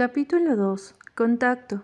Capítulo 0.00 0.56
2. 0.56 0.94
Contacto. 1.14 1.82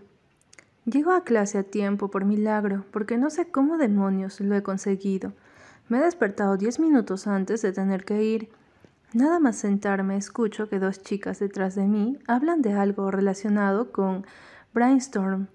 Llego 0.86 1.12
a 1.12 1.22
clase 1.22 1.58
a 1.58 1.64
tiempo 1.64 2.08
por 2.08 2.24
milagro, 2.24 2.86
porque 2.90 3.18
no 3.18 3.28
sé 3.28 3.50
cómo 3.50 3.76
demonios 3.76 4.40
lo 4.40 4.56
he 4.56 4.62
conseguido. 4.62 5.34
Me 5.90 5.98
he 5.98 6.00
despertado 6.00 6.56
diez 6.56 6.80
minutos 6.80 7.26
antes 7.26 7.60
de 7.60 7.74
tener 7.74 8.06
que 8.06 8.24
ir. 8.24 8.48
Nada 9.12 9.38
más 9.38 9.56
sentarme 9.56 10.16
escucho 10.16 10.70
que 10.70 10.78
dos 10.78 11.02
chicas 11.02 11.40
detrás 11.40 11.74
de 11.74 11.84
mí 11.84 12.18
hablan 12.26 12.62
de 12.62 12.72
algo 12.72 13.10
relacionado 13.10 13.92
con 13.92 14.24
Brainstorm. 14.72 15.48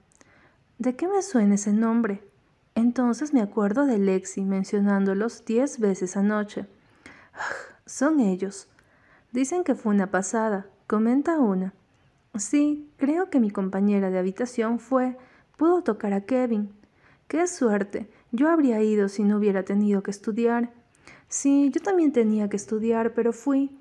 ¿De 0.77 0.95
qué 0.95 1.07
me 1.07 1.23
suena 1.23 1.55
ese 1.55 1.73
nombre? 1.73 2.21
Entonces 2.75 3.33
me 3.33 3.41
acuerdo 3.41 3.87
de 3.87 3.97
Lexi 3.97 4.43
mencionándolos 4.43 5.45
diez 5.45 5.79
veces 5.79 6.15
anoche. 6.15 6.67
son 7.87 8.19
ellos. 8.19 8.67
Dicen 9.31 9.63
que 9.63 9.73
fue 9.73 9.95
una 9.95 10.11
pasada, 10.11 10.67
comenta 10.85 11.39
una. 11.39 11.73
Sí, 12.35 12.89
creo 12.97 13.29
que 13.29 13.39
mi 13.39 13.51
compañera 13.51 14.09
de 14.09 14.17
habitación 14.17 14.79
fue. 14.79 15.17
Pudo 15.57 15.83
tocar 15.83 16.13
a 16.13 16.21
Kevin. 16.21 16.71
¡Qué 17.27 17.45
suerte! 17.45 18.09
Yo 18.31 18.49
habría 18.49 18.81
ido 18.81 19.09
si 19.09 19.23
no 19.23 19.37
hubiera 19.37 19.63
tenido 19.63 20.01
que 20.01 20.11
estudiar. 20.11 20.71
Sí, 21.27 21.71
yo 21.73 21.81
también 21.81 22.13
tenía 22.13 22.49
que 22.49 22.55
estudiar, 22.55 23.13
pero 23.13 23.33
fui. 23.33 23.77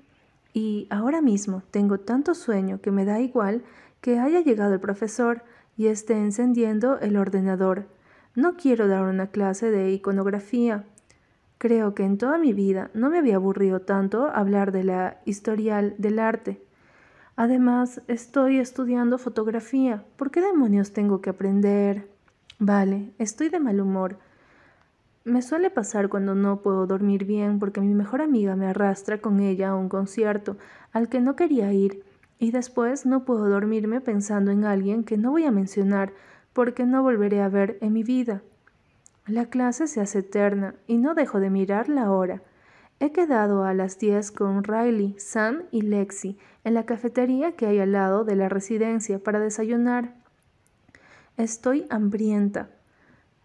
Y 0.53 0.87
ahora 0.89 1.21
mismo 1.21 1.63
tengo 1.71 1.99
tanto 1.99 2.35
sueño 2.35 2.81
que 2.81 2.91
me 2.91 3.05
da 3.05 3.21
igual 3.21 3.63
que 4.01 4.19
haya 4.19 4.41
llegado 4.41 4.73
el 4.73 4.79
profesor 4.81 5.43
y 5.77 5.87
esté 5.87 6.13
encendiendo 6.13 6.99
el 6.99 7.15
ordenador. 7.15 7.87
No 8.35 8.57
quiero 8.57 8.87
dar 8.87 9.03
una 9.03 9.27
clase 9.27 9.71
de 9.71 9.91
iconografía. 9.91 10.85
Creo 11.57 11.95
que 11.95 12.03
en 12.03 12.17
toda 12.17 12.37
mi 12.37 12.51
vida 12.51 12.91
no 12.93 13.09
me 13.09 13.19
había 13.19 13.35
aburrido 13.35 13.81
tanto 13.81 14.27
hablar 14.27 14.73
de 14.73 14.83
la 14.83 15.21
historial 15.25 15.95
del 15.97 16.19
arte. 16.19 16.61
Además, 17.41 18.03
estoy 18.07 18.59
estudiando 18.59 19.17
fotografía. 19.17 20.05
¿Por 20.15 20.29
qué 20.29 20.41
demonios 20.41 20.93
tengo 20.93 21.21
que 21.21 21.31
aprender? 21.31 22.07
Vale, 22.59 23.13
estoy 23.17 23.49
de 23.49 23.59
mal 23.59 23.81
humor. 23.81 24.19
Me 25.23 25.41
suele 25.41 25.71
pasar 25.71 26.07
cuando 26.07 26.35
no 26.35 26.61
puedo 26.61 26.85
dormir 26.85 27.25
bien 27.25 27.57
porque 27.57 27.81
mi 27.81 27.95
mejor 27.95 28.21
amiga 28.21 28.55
me 28.55 28.67
arrastra 28.67 29.21
con 29.21 29.39
ella 29.39 29.69
a 29.69 29.75
un 29.75 29.89
concierto 29.89 30.57
al 30.93 31.09
que 31.09 31.19
no 31.19 31.35
quería 31.35 31.73
ir 31.73 32.03
y 32.37 32.51
después 32.51 33.07
no 33.07 33.25
puedo 33.25 33.49
dormirme 33.49 34.01
pensando 34.01 34.51
en 34.51 34.63
alguien 34.63 35.03
que 35.03 35.17
no 35.17 35.31
voy 35.31 35.45
a 35.45 35.51
mencionar 35.51 36.13
porque 36.53 36.85
no 36.85 37.01
volveré 37.01 37.41
a 37.41 37.49
ver 37.49 37.79
en 37.81 37.93
mi 37.93 38.03
vida. 38.03 38.43
La 39.25 39.47
clase 39.47 39.87
se 39.87 39.99
hace 39.99 40.19
eterna 40.19 40.75
y 40.85 40.97
no 40.97 41.15
dejo 41.15 41.39
de 41.39 41.49
mirar 41.49 41.89
la 41.89 42.11
hora. 42.11 42.43
He 43.01 43.11
quedado 43.11 43.63
a 43.63 43.73
las 43.73 43.97
10 43.97 44.29
con 44.29 44.63
Riley, 44.63 45.15
Sam 45.17 45.63
y 45.71 45.81
Lexi 45.81 46.37
en 46.63 46.75
la 46.75 46.85
cafetería 46.85 47.53
que 47.53 47.65
hay 47.65 47.79
al 47.79 47.93
lado 47.93 48.25
de 48.25 48.35
la 48.35 48.47
residencia 48.47 49.17
para 49.17 49.39
desayunar. 49.39 50.13
Estoy 51.35 51.87
hambrienta. 51.89 52.69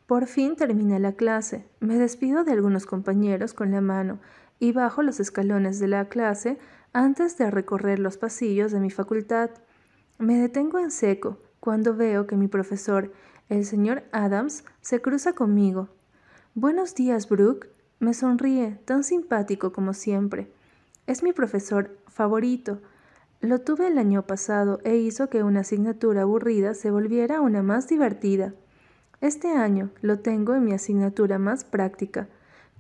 Por 0.07 0.27
fin 0.27 0.57
terminé 0.57 1.01
la 1.01 1.13
clase. 1.13 1.65
Me 1.81 1.97
despido 1.97 2.45
de 2.45 2.53
algunos 2.53 2.85
compañeros 2.85 3.55
con 3.55 3.71
la 3.71 3.81
mano 3.81 4.19
y 4.59 4.73
bajo 4.73 5.03
los 5.03 5.21
escalones 5.21 5.79
de 5.79 5.89
la 5.89 6.05
clase 6.11 6.59
antes 6.93 7.39
de 7.39 7.51
recorrer 7.51 7.99
los 7.99 8.19
pasillos 8.19 8.73
de 8.73 8.81
mi 8.81 8.91
facultad. 8.91 9.49
Me 10.19 10.37
detengo 10.37 10.79
en 10.81 10.91
seco 10.91 11.39
cuando 11.61 11.97
veo 11.97 12.27
que 12.27 12.37
mi 12.37 12.49
profesor, 12.49 13.11
el 13.49 13.65
señor 13.65 14.03
Adams, 14.13 14.67
se 14.83 15.01
cruza 15.01 15.33
conmigo. 15.33 15.89
Buenos 16.55 16.95
días, 16.95 17.27
Brooke, 17.27 17.71
me 17.99 18.13
sonríe, 18.13 18.79
tan 18.85 19.05
simpático 19.05 19.73
como 19.73 19.95
siempre. 19.95 20.51
Es 21.07 21.23
mi 21.23 21.33
profesor 21.33 21.97
favorito. 22.09 22.81
Lo 23.41 23.61
tuve 23.61 23.87
el 23.87 23.99
año 23.99 24.23
pasado 24.23 24.81
e 24.85 24.97
hizo 24.97 25.29
que 25.31 25.43
una 25.43 25.61
asignatura 25.61 26.23
aburrida 26.23 26.75
se 26.75 26.91
volviera 26.91 27.41
una 27.41 27.63
más 27.63 27.89
divertida. 27.89 28.55
Este 29.21 29.53
año 29.53 29.91
lo 30.03 30.19
tengo 30.19 30.55
en 30.55 30.65
mi 30.65 30.73
asignatura 30.73 31.39
más 31.39 31.65
práctica. 31.65 32.29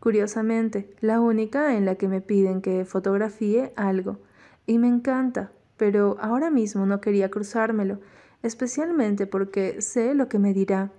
Curiosamente, 0.00 0.94
la 1.00 1.20
única 1.20 1.74
en 1.76 1.86
la 1.86 1.94
que 1.94 2.08
me 2.08 2.20
piden 2.20 2.60
que 2.60 2.84
fotografíe 2.84 3.72
algo. 3.76 4.18
Y 4.66 4.78
me 4.78 4.88
encanta, 4.88 5.50
pero 5.76 6.18
ahora 6.20 6.50
mismo 6.50 6.84
no 6.84 7.00
quería 7.00 7.30
cruzármelo, 7.30 8.00
especialmente 8.42 9.26
porque 9.26 9.80
sé 9.80 10.14
lo 10.14 10.28
que 10.28 10.38
me 10.38 10.52
dirá. 10.52 10.90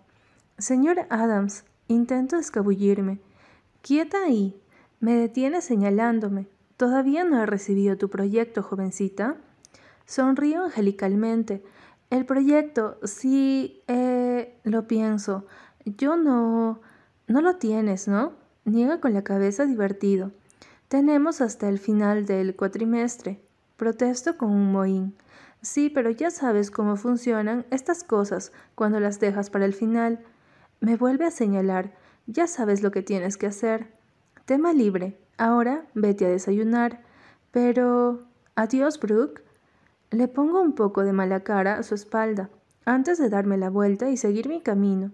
Señor 0.57 1.05
Adams, 1.09 1.65
intento 1.87 2.37
escabullirme. 2.37 3.19
Quieta 3.81 4.23
ahí. 4.23 4.59
Me 4.99 5.13
detiene 5.13 5.61
señalándome. 5.61 6.47
¿Todavía 6.77 7.23
no 7.23 7.41
he 7.41 7.45
recibido 7.45 7.97
tu 7.97 8.09
proyecto, 8.09 8.63
jovencita? 8.63 9.37
Sonrío 10.05 10.63
angelicalmente. 10.63 11.63
El 12.09 12.25
proyecto, 12.25 12.97
sí, 13.03 13.81
eh, 13.87 14.55
lo 14.63 14.87
pienso. 14.87 15.45
Yo 15.85 16.15
no... 16.15 16.81
No 17.27 17.41
lo 17.41 17.57
tienes, 17.57 18.07
¿no? 18.07 18.33
Niega 18.63 19.01
con 19.01 19.13
la 19.13 19.23
cabeza 19.23 19.65
divertido. 19.65 20.31
Tenemos 20.87 21.41
hasta 21.41 21.67
el 21.67 21.79
final 21.79 22.25
del 22.25 22.55
cuatrimestre. 22.55 23.41
Protesto 23.75 24.37
con 24.37 24.49
un 24.51 24.71
mohín. 24.71 25.13
Sí, 25.61 25.89
pero 25.89 26.09
ya 26.09 26.31
sabes 26.31 26.71
cómo 26.71 26.95
funcionan 26.95 27.65
estas 27.71 28.05
cosas 28.05 28.53
cuando 28.75 29.01
las 29.01 29.19
dejas 29.19 29.49
para 29.49 29.65
el 29.65 29.73
final. 29.73 30.23
Me 30.79 30.95
vuelve 30.95 31.25
a 31.25 31.31
señalar. 31.31 31.93
Ya 32.27 32.45
sabes 32.45 32.83
lo 32.83 32.91
que 32.91 33.01
tienes 33.01 33.37
que 33.37 33.47
hacer. 33.47 33.87
Tema 34.45 34.73
libre. 34.73 35.17
Ahora 35.37 35.87
vete 35.93 36.25
a 36.25 36.29
desayunar. 36.29 37.01
Pero... 37.51 38.27
Adiós, 38.55 38.99
Brooke. 38.99 39.43
Le 40.09 40.27
pongo 40.27 40.61
un 40.61 40.73
poco 40.73 41.03
de 41.03 41.13
mala 41.13 41.41
cara 41.41 41.77
a 41.77 41.83
su 41.83 41.93
espalda, 41.93 42.49
antes 42.85 43.17
de 43.17 43.29
darme 43.29 43.57
la 43.57 43.69
vuelta 43.69 44.09
y 44.09 44.17
seguir 44.17 44.47
mi 44.47 44.61
camino. 44.61 45.11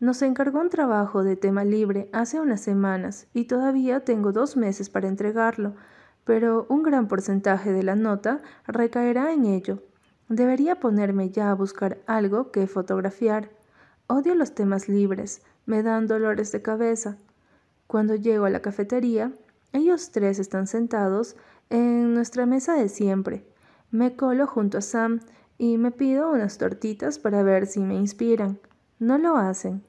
Nos 0.00 0.22
encargó 0.22 0.60
un 0.60 0.70
trabajo 0.70 1.22
de 1.22 1.36
tema 1.36 1.62
libre 1.62 2.08
hace 2.12 2.40
unas 2.40 2.60
semanas 2.60 3.26
y 3.32 3.44
todavía 3.44 4.04
tengo 4.04 4.32
dos 4.32 4.56
meses 4.56 4.90
para 4.90 5.08
entregarlo, 5.08 5.74
pero 6.24 6.66
un 6.68 6.82
gran 6.82 7.06
porcentaje 7.06 7.70
de 7.70 7.82
la 7.82 7.96
nota 7.96 8.42
recaerá 8.66 9.32
en 9.32 9.44
ello. 9.44 9.82
Debería 10.28 10.80
ponerme 10.80 11.30
ya 11.30 11.50
a 11.50 11.54
buscar 11.54 11.98
algo 12.06 12.50
que 12.50 12.66
fotografiar. 12.66 13.50
Odio 14.06 14.34
los 14.34 14.54
temas 14.54 14.88
libres, 14.88 15.42
me 15.66 15.82
dan 15.82 16.06
dolores 16.06 16.52
de 16.52 16.62
cabeza. 16.62 17.16
Cuando 17.86 18.14
llego 18.14 18.44
a 18.44 18.50
la 18.50 18.60
cafetería, 18.60 19.32
ellos 19.72 20.10
tres 20.10 20.38
están 20.38 20.66
sentados 20.66 21.36
en 21.70 22.14
nuestra 22.14 22.46
mesa 22.46 22.74
de 22.74 22.88
siempre. 22.88 23.44
Me 23.90 24.16
colo 24.16 24.46
junto 24.46 24.78
a 24.78 24.82
Sam 24.82 25.20
y 25.58 25.78
me 25.78 25.90
pido 25.90 26.30
unas 26.30 26.58
tortitas 26.58 27.18
para 27.18 27.42
ver 27.42 27.66
si 27.66 27.80
me 27.80 27.94
inspiran. 27.94 28.58
No 28.98 29.18
lo 29.18 29.36
hacen. 29.36 29.82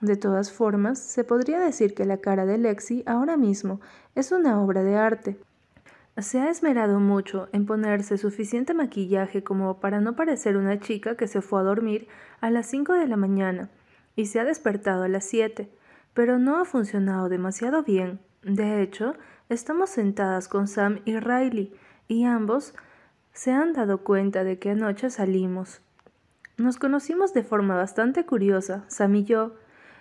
De 0.00 0.16
todas 0.16 0.52
formas, 0.52 0.98
se 0.98 1.24
podría 1.24 1.58
decir 1.58 1.94
que 1.94 2.04
la 2.04 2.18
cara 2.18 2.46
de 2.46 2.56
Lexi 2.56 3.02
ahora 3.06 3.36
mismo 3.36 3.80
es 4.14 4.30
una 4.30 4.62
obra 4.62 4.82
de 4.82 4.96
arte. 4.96 5.38
Se 6.18 6.40
ha 6.40 6.50
esmerado 6.50 7.00
mucho 7.00 7.48
en 7.52 7.66
ponerse 7.66 8.18
suficiente 8.18 8.74
maquillaje 8.74 9.42
como 9.42 9.78
para 9.78 10.00
no 10.00 10.16
parecer 10.16 10.56
una 10.56 10.80
chica 10.80 11.16
que 11.16 11.28
se 11.28 11.42
fue 11.42 11.60
a 11.60 11.64
dormir 11.64 12.08
a 12.40 12.50
las 12.50 12.66
cinco 12.66 12.94
de 12.94 13.06
la 13.06 13.16
mañana 13.16 13.70
y 14.18 14.26
se 14.26 14.40
ha 14.40 14.44
despertado 14.44 15.04
a 15.04 15.08
las 15.08 15.24
siete, 15.24 15.70
pero 16.12 16.40
no 16.40 16.60
ha 16.60 16.64
funcionado 16.64 17.28
demasiado 17.28 17.84
bien. 17.84 18.18
De 18.42 18.82
hecho, 18.82 19.14
estamos 19.48 19.90
sentadas 19.90 20.48
con 20.48 20.66
Sam 20.66 21.02
y 21.04 21.20
Riley, 21.20 21.72
y 22.08 22.24
ambos 22.24 22.74
se 23.32 23.52
han 23.52 23.74
dado 23.74 23.98
cuenta 23.98 24.42
de 24.42 24.58
que 24.58 24.70
anoche 24.70 25.10
salimos. 25.10 25.82
Nos 26.56 26.78
conocimos 26.78 27.32
de 27.32 27.44
forma 27.44 27.76
bastante 27.76 28.26
curiosa, 28.26 28.84
Sam 28.88 29.14
y 29.14 29.24
yo. 29.24 29.54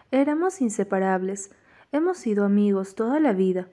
Éramos 0.10 0.62
inseparables. 0.62 1.52
Hemos 1.92 2.18
sido 2.18 2.44
amigos 2.44 2.96
toda 2.96 3.20
la 3.20 3.34
vida. 3.34 3.68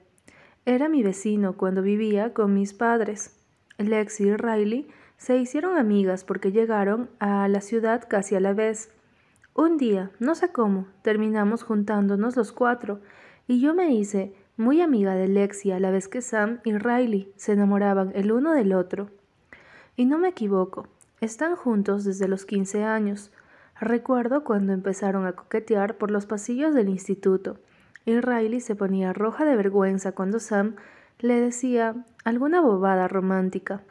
Era 0.67 0.89
mi 0.89 1.01
vecino 1.01 1.57
cuando 1.57 1.81
vivía 1.81 2.35
con 2.35 2.53
mis 2.53 2.75
padres. 2.75 3.35
Lexi 3.79 4.25
y 4.25 4.37
Riley 4.37 4.87
se 5.17 5.37
hicieron 5.37 5.75
amigas 5.75 6.23
porque 6.23 6.51
llegaron 6.51 7.09
a 7.17 7.47
la 7.47 7.61
ciudad 7.61 8.03
casi 8.07 8.35
a 8.35 8.39
la 8.39 8.53
vez. 8.53 8.91
Un 9.57 9.77
día, 9.77 10.11
no 10.19 10.35
sé 10.35 10.49
cómo, 10.51 10.85
terminamos 11.01 11.63
juntándonos 11.63 12.35
los 12.35 12.51
cuatro, 12.51 12.99
y 13.47 13.61
yo 13.61 13.73
me 13.73 13.93
hice 13.93 14.35
muy 14.57 14.81
amiga 14.81 15.15
de 15.15 15.29
Lexi 15.29 15.71
a 15.71 15.79
la 15.79 15.91
vez 15.91 16.09
que 16.09 16.21
Sam 16.21 16.59
y 16.65 16.77
Riley 16.77 17.31
se 17.37 17.53
enamoraban 17.53 18.11
el 18.15 18.33
uno 18.33 18.51
del 18.51 18.73
otro. 18.73 19.11
Y 19.95 20.07
no 20.07 20.17
me 20.17 20.27
equivoco, 20.27 20.89
están 21.21 21.55
juntos 21.55 22.03
desde 22.03 22.27
los 22.27 22.45
quince 22.45 22.83
años. 22.83 23.31
Recuerdo 23.79 24.43
cuando 24.43 24.73
empezaron 24.73 25.25
a 25.25 25.31
coquetear 25.31 25.95
por 25.95 26.11
los 26.11 26.25
pasillos 26.25 26.75
del 26.75 26.89
instituto, 26.89 27.57
y 28.03 28.19
Riley 28.19 28.59
se 28.59 28.75
ponía 28.75 29.13
roja 29.13 29.45
de 29.45 29.55
vergüenza 29.55 30.11
cuando 30.11 30.41
Sam 30.41 30.75
le 31.19 31.39
decía 31.39 31.95
alguna 32.25 32.59
bobada 32.59 33.07
romántica. 33.07 33.83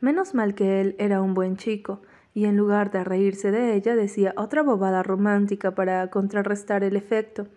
Menos 0.00 0.32
mal 0.32 0.54
que 0.54 0.80
él 0.80 0.96
era 0.98 1.20
un 1.20 1.34
buen 1.34 1.58
chico, 1.58 2.00
y 2.38 2.44
en 2.44 2.56
lugar 2.56 2.92
de 2.92 3.02
reírse 3.02 3.50
de 3.50 3.74
ella 3.74 3.96
decía 3.96 4.32
otra 4.36 4.62
bobada 4.62 5.02
romántica 5.02 5.74
para 5.74 6.08
contrarrestar 6.08 6.84
el 6.84 6.94
efecto 6.94 7.48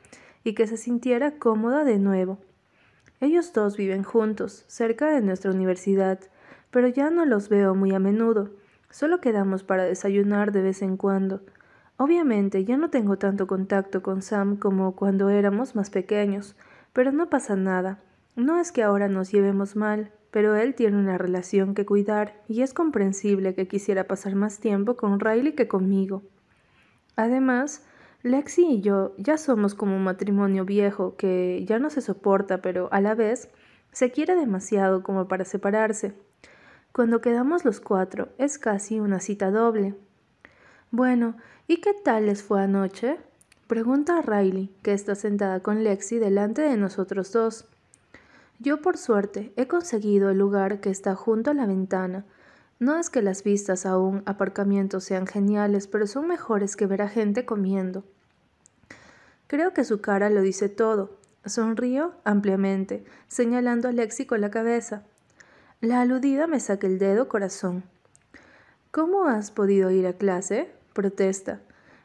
y 0.44 0.56
que 0.56 0.66
se 0.66 0.76
sintiera 0.76 1.38
cómoda 1.38 1.84
de 1.84 2.00
nuevo. 2.00 2.40
Ellos 3.20 3.54
dos 3.54 3.78
viven 3.78 4.02
juntos, 4.02 4.66
cerca 4.66 5.12
de 5.12 5.22
nuestra 5.22 5.52
universidad, 5.52 6.20
pero 6.72 6.88
ya 6.88 7.12
no 7.12 7.26
los 7.26 7.48
veo 7.48 7.76
muy 7.76 7.94
a 7.94 8.00
menudo. 8.00 8.50
Solo 8.90 9.22
quedamos 9.22 9.62
para 9.62 9.84
desayunar 9.84 10.52
de 10.52 10.64
vez 10.64 10.82
en 10.82 10.98
cuando. 10.98 11.42
Obviamente 11.98 12.66
ya 12.66 12.76
no 12.76 12.90
tengo 12.90 13.20
tanto 13.20 13.46
contacto 13.46 14.02
con 14.02 14.24
Sam 14.24 14.58
como 14.58 14.96
cuando 14.96 15.30
éramos 15.30 15.76
más 15.76 15.92
pequeños, 15.92 16.56
pero 16.92 17.12
no 17.12 17.30
pasa 17.30 17.56
nada. 17.56 18.00
No 18.36 18.60
es 18.60 18.72
que 18.72 18.82
ahora 18.82 19.08
nos 19.10 19.32
llevemos 19.32 19.76
mal, 19.76 20.12
pero 20.32 20.56
él 20.56 20.74
tiene 20.74 20.98
una 20.98 21.18
relación 21.18 21.76
que 21.76 21.86
cuidar 21.86 22.42
y 22.48 22.62
es 22.62 22.74
comprensible 22.74 23.54
que 23.54 23.68
quisiera 23.68 24.06
pasar 24.06 24.36
más 24.36 24.60
tiempo 24.60 24.96
con 24.96 25.20
Riley 25.20 25.54
que 25.54 25.68
conmigo. 25.68 26.24
Además, 27.16 27.86
Lexi 28.24 28.66
y 28.66 28.82
yo 28.82 29.14
ya 29.18 29.38
somos 29.38 29.76
como 29.76 29.96
un 29.96 30.04
matrimonio 30.04 30.64
viejo 30.64 31.16
que 31.18 31.64
ya 31.68 31.80
no 31.80 31.90
se 31.90 32.02
soporta, 32.02 32.62
pero 32.62 32.88
a 32.92 33.02
la 33.02 33.16
vez 33.16 33.50
se 33.92 34.12
quiere 34.12 34.36
demasiado 34.36 35.04
como 35.04 35.28
para 35.28 35.44
separarse. 35.44 36.14
Cuando 36.94 37.22
quedamos 37.22 37.66
los 37.66 37.80
cuatro 37.80 38.30
es 38.38 38.58
casi 38.58 39.00
una 39.00 39.20
cita 39.20 39.52
doble. 39.52 39.96
Bueno, 40.92 41.36
¿y 41.68 41.78
qué 41.78 41.94
tal 41.94 42.28
les 42.28 42.44
fue 42.44 42.62
anoche? 42.62 43.18
Pregunta 43.68 44.18
a 44.18 44.22
Riley, 44.22 44.70
que 44.84 44.94
está 44.94 45.16
sentada 45.16 45.62
con 45.62 45.84
Lexi 45.84 46.20
delante 46.20 46.62
de 46.62 46.78
nosotros 46.78 47.32
dos. 47.32 47.66
Yo 48.62 48.80
por 48.80 48.96
suerte 48.98 49.54
he 49.56 49.68
conseguido 49.68 50.30
el 50.30 50.38
lugar 50.38 50.82
que 50.82 50.92
está 50.92 51.16
junto 51.16 51.50
a 51.50 51.56
la 51.56 51.66
ventana. 51.66 52.26
No 52.78 52.96
es 52.96 53.10
que 53.10 53.24
las 53.24 53.44
vistas 53.44 53.88
a 53.88 53.98
un 53.98 54.22
aparcamiento 54.28 55.00
sean 55.00 55.26
geniales, 55.26 55.88
pero 55.88 56.06
son 56.06 56.28
mejores 56.28 56.76
que 56.76 56.86
ver 56.86 57.02
a 57.02 57.10
gente 57.10 57.44
comiendo. 57.44 58.04
Creo 59.48 59.74
que 59.74 59.84
su 59.84 60.00
cara 60.00 60.30
lo 60.30 60.44
dice 60.44 60.70
todo. 60.70 61.18
Sonrío 61.44 62.14
ampliamente, 62.24 63.04
señalando 63.28 63.88
a 63.88 63.94
Lexi 63.94 64.28
con 64.28 64.42
la 64.42 64.52
cabeza. 64.52 65.06
La 65.80 66.02
aludida 66.02 66.46
me 66.46 66.60
saca 66.60 66.86
el 66.86 67.00
dedo 67.00 67.28
corazón. 67.28 67.84
¿Cómo 68.92 69.26
has 69.26 69.50
podido 69.50 69.90
ir 69.90 70.06
a 70.06 70.14
clase? 70.14 70.72
protesta. 70.94 71.62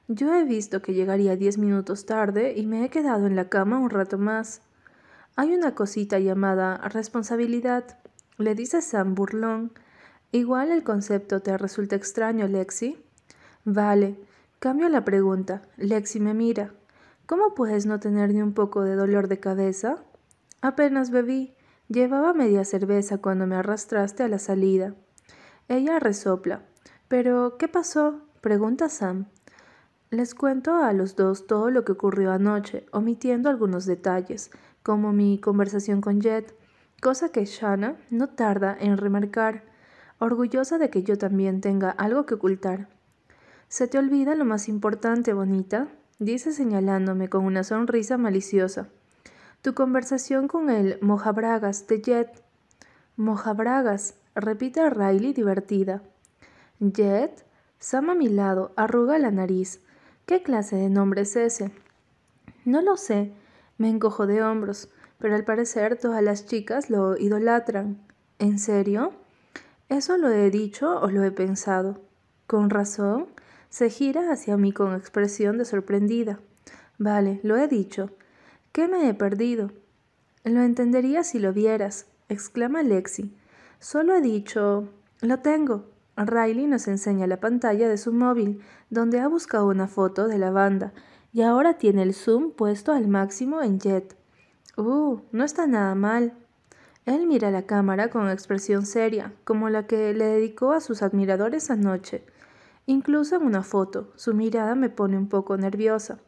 Yo 0.08 0.34
he 0.34 0.44
visto 0.44 0.80
que 0.80 0.94
llegaría 0.94 1.36
diez 1.36 1.58
minutos 1.58 2.06
tarde 2.06 2.54
y 2.56 2.64
me 2.64 2.82
he 2.82 2.88
quedado 2.88 3.26
en 3.26 3.36
la 3.36 3.50
cama 3.50 3.78
un 3.78 3.90
rato 3.90 4.16
más. 4.16 4.62
Hay 5.38 5.54
una 5.54 5.74
cosita 5.74 6.18
llamada 6.18 6.78
responsabilidad, 6.88 7.98
le 8.38 8.54
dice 8.54 8.80
Sam 8.80 9.14
burlón. 9.14 9.70
Igual 10.32 10.70
el 10.70 10.82
concepto 10.82 11.40
te 11.40 11.58
resulta 11.58 11.94
extraño, 11.94 12.48
Lexi. 12.48 12.96
Vale, 13.66 14.18
cambio 14.60 14.88
la 14.88 15.04
pregunta. 15.04 15.60
Lexi 15.76 16.20
me 16.20 16.32
mira. 16.32 16.72
¿Cómo 17.26 17.54
puedes 17.54 17.84
no 17.84 18.00
tener 18.00 18.32
ni 18.32 18.40
un 18.40 18.54
poco 18.54 18.82
de 18.82 18.94
dolor 18.94 19.28
de 19.28 19.38
cabeza? 19.38 20.02
Apenas 20.62 21.10
bebí. 21.10 21.54
Llevaba 21.88 22.32
media 22.32 22.64
cerveza 22.64 23.18
cuando 23.18 23.46
me 23.46 23.56
arrastraste 23.56 24.22
a 24.22 24.28
la 24.28 24.38
salida. 24.38 24.94
Ella 25.68 25.98
resopla. 25.98 26.62
¿Pero 27.08 27.58
qué 27.58 27.68
pasó? 27.68 28.22
pregunta 28.40 28.88
Sam. 28.88 29.26
Les 30.10 30.34
cuento 30.34 30.76
a 30.76 30.92
los 30.92 31.16
dos 31.16 31.46
todo 31.46 31.70
lo 31.70 31.84
que 31.84 31.92
ocurrió 31.92 32.32
anoche, 32.32 32.86
omitiendo 32.92 33.50
algunos 33.50 33.86
detalles, 33.86 34.50
como 34.86 35.12
mi 35.12 35.38
conversación 35.40 36.00
con 36.00 36.20
Jet, 36.20 36.54
cosa 37.02 37.30
que 37.30 37.44
Shanna 37.44 37.96
no 38.08 38.28
tarda 38.28 38.76
en 38.78 38.98
remarcar, 38.98 39.64
orgullosa 40.20 40.78
de 40.78 40.90
que 40.90 41.02
yo 41.02 41.18
también 41.18 41.60
tenga 41.60 41.90
algo 41.90 42.24
que 42.24 42.34
ocultar. 42.34 42.86
¿Se 43.66 43.88
te 43.88 43.98
olvida 43.98 44.36
lo 44.36 44.44
más 44.44 44.68
importante, 44.68 45.32
bonita? 45.32 45.88
dice 46.20 46.52
señalándome 46.52 47.28
con 47.28 47.44
una 47.44 47.64
sonrisa 47.64 48.16
maliciosa. 48.16 48.86
Tu 49.60 49.74
conversación 49.74 50.46
con 50.46 50.70
el 50.70 51.00
mojabragas 51.00 51.88
de 51.88 52.00
Jet. 52.00 52.44
Mojabragas, 53.16 54.14
repite 54.36 54.88
Riley 54.88 55.32
divertida. 55.32 56.04
Jet, 56.78 57.44
Sam 57.80 58.10
a 58.10 58.14
mi 58.14 58.28
lado, 58.28 58.72
arruga 58.76 59.18
la 59.18 59.32
nariz. 59.32 59.80
¿Qué 60.26 60.44
clase 60.44 60.76
de 60.76 60.90
nombre 60.90 61.22
es 61.22 61.34
ese? 61.34 61.72
No 62.64 62.82
lo 62.82 62.96
sé, 62.96 63.32
me 63.78 63.88
encojo 63.88 64.26
de 64.26 64.42
hombros, 64.42 64.88
pero 65.18 65.34
al 65.34 65.44
parecer 65.44 65.98
todas 65.98 66.22
las 66.22 66.46
chicas 66.46 66.90
lo 66.90 67.16
idolatran. 67.16 67.98
¿En 68.38 68.58
serio? 68.58 69.12
¿Eso 69.88 70.16
lo 70.16 70.30
he 70.30 70.50
dicho 70.50 71.00
o 71.00 71.10
lo 71.10 71.22
he 71.24 71.30
pensado? 71.30 72.00
¿Con 72.46 72.70
razón? 72.70 73.26
Se 73.68 73.90
gira 73.90 74.32
hacia 74.32 74.56
mí 74.56 74.72
con 74.72 74.94
expresión 74.94 75.58
de 75.58 75.64
sorprendida. 75.64 76.40
Vale, 76.98 77.40
lo 77.42 77.56
he 77.56 77.68
dicho. 77.68 78.10
¿Qué 78.72 78.88
me 78.88 79.08
he 79.08 79.14
perdido? 79.14 79.70
Lo 80.44 80.62
entendería 80.62 81.24
si 81.24 81.38
lo 81.38 81.52
vieras, 81.52 82.06
exclama 82.28 82.82
Lexi. 82.82 83.34
Solo 83.80 84.14
he 84.14 84.20
dicho. 84.20 84.88
Lo 85.20 85.40
tengo. 85.40 85.86
Riley 86.16 86.66
nos 86.66 86.88
enseña 86.88 87.26
la 87.26 87.40
pantalla 87.40 87.88
de 87.88 87.98
su 87.98 88.12
móvil, 88.12 88.62
donde 88.88 89.20
ha 89.20 89.28
buscado 89.28 89.66
una 89.66 89.86
foto 89.86 90.28
de 90.28 90.38
la 90.38 90.50
banda 90.50 90.92
y 91.36 91.42
ahora 91.42 91.74
tiene 91.74 92.02
el 92.02 92.14
zoom 92.14 92.52
puesto 92.52 92.92
al 92.92 93.08
máximo 93.08 93.60
en 93.60 93.78
Jet. 93.78 94.16
Uh, 94.78 95.20
no 95.32 95.44
está 95.44 95.66
nada 95.66 95.94
mal. 95.94 96.32
Él 97.04 97.26
mira 97.26 97.50
la 97.50 97.66
cámara 97.66 98.08
con 98.08 98.30
expresión 98.30 98.86
seria, 98.86 99.34
como 99.44 99.68
la 99.68 99.86
que 99.86 100.14
le 100.14 100.24
dedicó 100.24 100.72
a 100.72 100.80
sus 100.80 101.02
admiradores 101.02 101.70
anoche. 101.70 102.24
Incluso 102.86 103.36
en 103.36 103.42
una 103.42 103.62
foto, 103.62 104.14
su 104.16 104.32
mirada 104.32 104.74
me 104.76 104.88
pone 104.88 105.18
un 105.18 105.28
poco 105.28 105.58
nerviosa. 105.58 106.20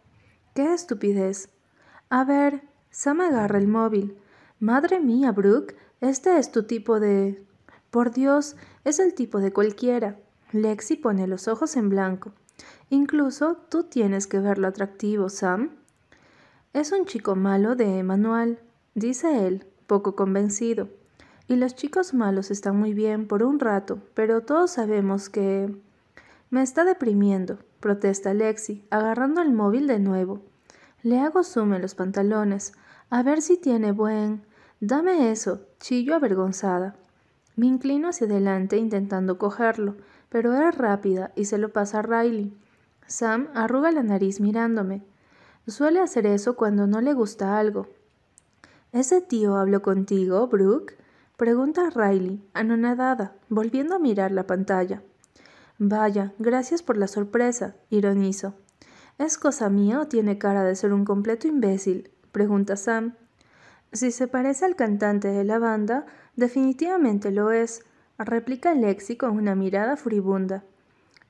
¡Qué 0.55 0.75
estupidez! 0.75 1.55
A 2.11 2.25
ver, 2.25 2.69
Sam 2.91 3.23
agarra 3.23 3.59
el 3.59 3.67
móvil. 3.67 4.19
Madre 4.61 5.01
mía, 5.01 5.33
Brooke, 5.33 5.75
este 6.03 6.37
es 6.37 6.53
tu 6.53 6.65
tipo 6.65 7.01
de... 7.01 7.47
Por 7.91 8.13
Dios, 8.13 8.57
es 8.85 8.99
el 8.99 9.15
tipo 9.15 9.41
de 9.41 9.55
cualquiera. 9.55 10.21
Lexi 10.53 10.97
pone 10.97 11.27
los 11.27 11.49
ojos 11.49 11.77
en 11.77 11.89
blanco. 11.89 12.35
Incluso 12.91 13.57
tú 13.69 13.85
tienes 13.85 14.27
que 14.27 14.41
verlo 14.41 14.69
atractivo, 14.69 15.29
Sam. 15.29 15.71
Es 16.73 16.93
un 16.93 17.05
chico 17.05 17.37
malo 17.37 17.77
de 17.77 18.03
manual, 18.03 18.61
dice 18.95 19.47
él, 19.47 19.67
poco 19.87 20.17
convencido. 20.17 20.89
Y 21.49 21.57
los 21.57 21.75
chicos 21.75 22.15
malos 22.15 22.51
están 22.51 22.77
muy 22.77 22.95
bien 22.95 23.27
por 23.27 23.43
un 23.43 23.59
rato, 23.59 24.01
pero 24.15 24.43
todos 24.43 24.71
sabemos 24.73 25.29
que... 25.29 25.75
Me 26.51 26.63
está 26.63 26.85
deprimiendo, 26.85 27.59
protesta 27.81 28.33
Lexi, 28.33 28.87
agarrando 28.91 29.43
el 29.43 29.53
móvil 29.53 29.87
de 29.87 29.99
nuevo. 29.99 30.41
Le 31.03 31.21
hago 31.21 31.45
zoom 31.45 31.75
en 31.75 31.83
los 31.83 31.95
pantalones, 31.95 32.73
a 33.11 33.23
ver 33.23 33.43
si 33.43 33.59
tiene 33.59 33.93
buen... 33.93 34.43
Dame 34.81 35.31
eso, 35.31 35.67
chillo 35.81 36.15
avergonzada. 36.15 36.97
Me 37.57 37.67
inclino 37.67 38.09
hacia 38.09 38.27
adelante 38.27 38.77
intentando 38.77 39.37
cogerlo, 39.37 39.97
pero 40.29 40.55
era 40.55 40.71
rápida 40.71 41.33
y 41.35 41.47
se 41.47 41.59
lo 41.59 41.71
pasa 41.71 41.99
a 41.99 42.03
Riley. 42.03 42.57
Sam 43.09 43.49
arruga 43.55 43.91
la 43.91 44.03
nariz 44.03 44.39
mirándome. 44.39 45.03
Suele 45.67 46.01
hacer 46.01 46.27
eso 46.27 46.57
cuando 46.57 46.87
no 46.87 47.01
le 47.01 47.15
gusta 47.15 47.59
algo. 47.59 47.89
¿Ese 48.93 49.23
tío 49.23 49.57
habló 49.57 49.83
contigo, 49.83 50.47
Brooke? 50.47 50.97
Pregunta 51.39 51.89
Riley, 51.89 52.47
anonadada, 52.53 53.35
volviendo 53.49 53.97
a 53.97 53.99
mirar 53.99 54.31
la 54.31 54.47
pantalla. 54.47 55.03
Vaya, 55.79 56.35
gracias 56.39 56.83
por 56.83 56.99
la 56.99 57.09
sorpresa, 57.09 57.77
ironizo. 57.89 58.55
¿Es 59.17 59.39
cosa 59.39 59.71
mía 59.71 60.01
o 60.01 60.07
tiene 60.07 60.37
cara 60.37 60.63
de 60.63 60.77
ser 60.77 60.93
un 60.93 61.05
completo 61.05 61.49
imbécil? 61.49 62.11
pregunta 62.31 62.77
Sam. 62.77 63.15
Si 63.93 64.11
se 64.11 64.29
parece 64.29 64.67
al 64.67 64.77
cantante 64.77 65.29
de 65.29 65.45
la 65.45 65.59
banda, 65.59 66.05
definitivamente 66.37 67.31
lo 67.31 67.53
es, 67.53 67.85
replica 68.19 68.75
Lexi 68.75 69.17
con 69.17 69.31
una 69.31 69.55
mirada 69.55 69.97
furibunda. 69.97 70.65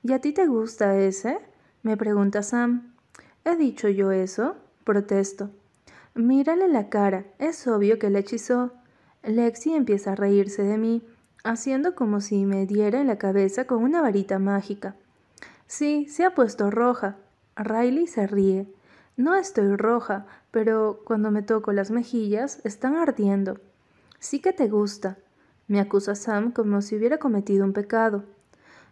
¿Y 0.03 0.11
a 0.11 0.19
ti 0.19 0.33
te 0.33 0.45
gusta 0.45 0.97
ese? 0.97 1.39
Me 1.81 1.95
pregunta 1.95 2.43
Sam. 2.43 2.93
¿He 3.45 3.55
dicho 3.55 3.87
yo 3.87 4.11
eso? 4.11 4.57
Protesto. 4.83 5.49
Mírale 6.13 6.67
la 6.67 6.89
cara, 6.89 7.25
es 7.37 7.65
obvio 7.67 7.99
que 7.99 8.09
le 8.09 8.19
hechizó. 8.19 8.73
Lexi 9.23 9.73
empieza 9.73 10.11
a 10.11 10.15
reírse 10.15 10.63
de 10.63 10.77
mí, 10.77 11.03
haciendo 11.43 11.95
como 11.95 12.19
si 12.19 12.45
me 12.45 12.65
diera 12.65 12.99
en 12.99 13.07
la 13.07 13.17
cabeza 13.17 13.65
con 13.65 13.81
una 13.81 14.01
varita 14.01 14.39
mágica. 14.39 14.95
Sí, 15.67 16.07
se 16.09 16.25
ha 16.25 16.35
puesto 16.35 16.69
roja. 16.69 17.15
Riley 17.55 18.07
se 18.07 18.27
ríe. 18.27 18.67
No 19.15 19.35
estoy 19.35 19.75
roja, 19.77 20.25
pero 20.51 21.01
cuando 21.05 21.31
me 21.31 21.43
toco 21.43 21.71
las 21.71 21.91
mejillas 21.91 22.59
están 22.65 22.95
ardiendo. 22.95 23.59
Sí 24.19 24.41
que 24.41 24.51
te 24.51 24.67
gusta, 24.67 25.17
me 25.69 25.79
acusa 25.79 26.15
Sam 26.15 26.51
como 26.51 26.81
si 26.81 26.97
hubiera 26.97 27.19
cometido 27.19 27.63
un 27.63 27.71
pecado. 27.71 28.25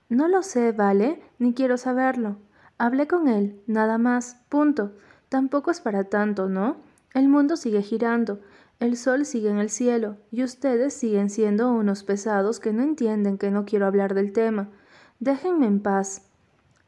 No 0.08 0.30
lo 0.30 0.42
sé, 0.44 0.72
¿vale? 0.72 1.22
Ni 1.38 1.54
quiero 1.54 1.78
saberlo. 1.78 2.38
Hablé 2.80 3.08
con 3.08 3.28
él, 3.28 3.60
nada 3.66 3.98
más, 3.98 4.38
punto. 4.50 4.92
Tampoco 5.30 5.72
es 5.72 5.82
para 5.82 6.06
tanto, 6.06 6.48
¿no? 6.48 6.78
El 7.14 7.28
mundo 7.28 7.58
sigue 7.58 7.82
girando, 7.82 8.40
el 8.80 8.96
sol 8.96 9.26
sigue 9.26 9.50
en 9.50 9.58
el 9.58 9.72
cielo, 9.72 10.18
y 10.32 10.44
ustedes 10.44 10.94
siguen 10.94 11.32
siendo 11.32 11.72
unos 11.72 12.04
pesados 12.04 12.60
que 12.60 12.74
no 12.74 12.84
entienden 12.84 13.40
que 13.40 13.50
no 13.50 13.66
quiero 13.66 13.88
hablar 13.88 14.14
del 14.14 14.32
tema. 14.32 14.70
Déjenme 15.20 15.66
en 15.66 15.82
paz. 15.82 16.22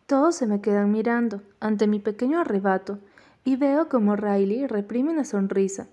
Todos 0.05 0.36
se 0.36 0.46
me 0.46 0.62
quedan 0.62 0.91
mirando, 0.91 1.41
ante 1.60 1.88
mi 1.88 2.00
pequeño 2.00 2.39
arrebato, 2.39 3.00
y 3.43 3.55
veo 3.55 3.89
como 3.89 4.15
Riley 4.15 4.67
reprime 4.67 5.12
una 5.12 5.25
sonrisa. 5.25 5.88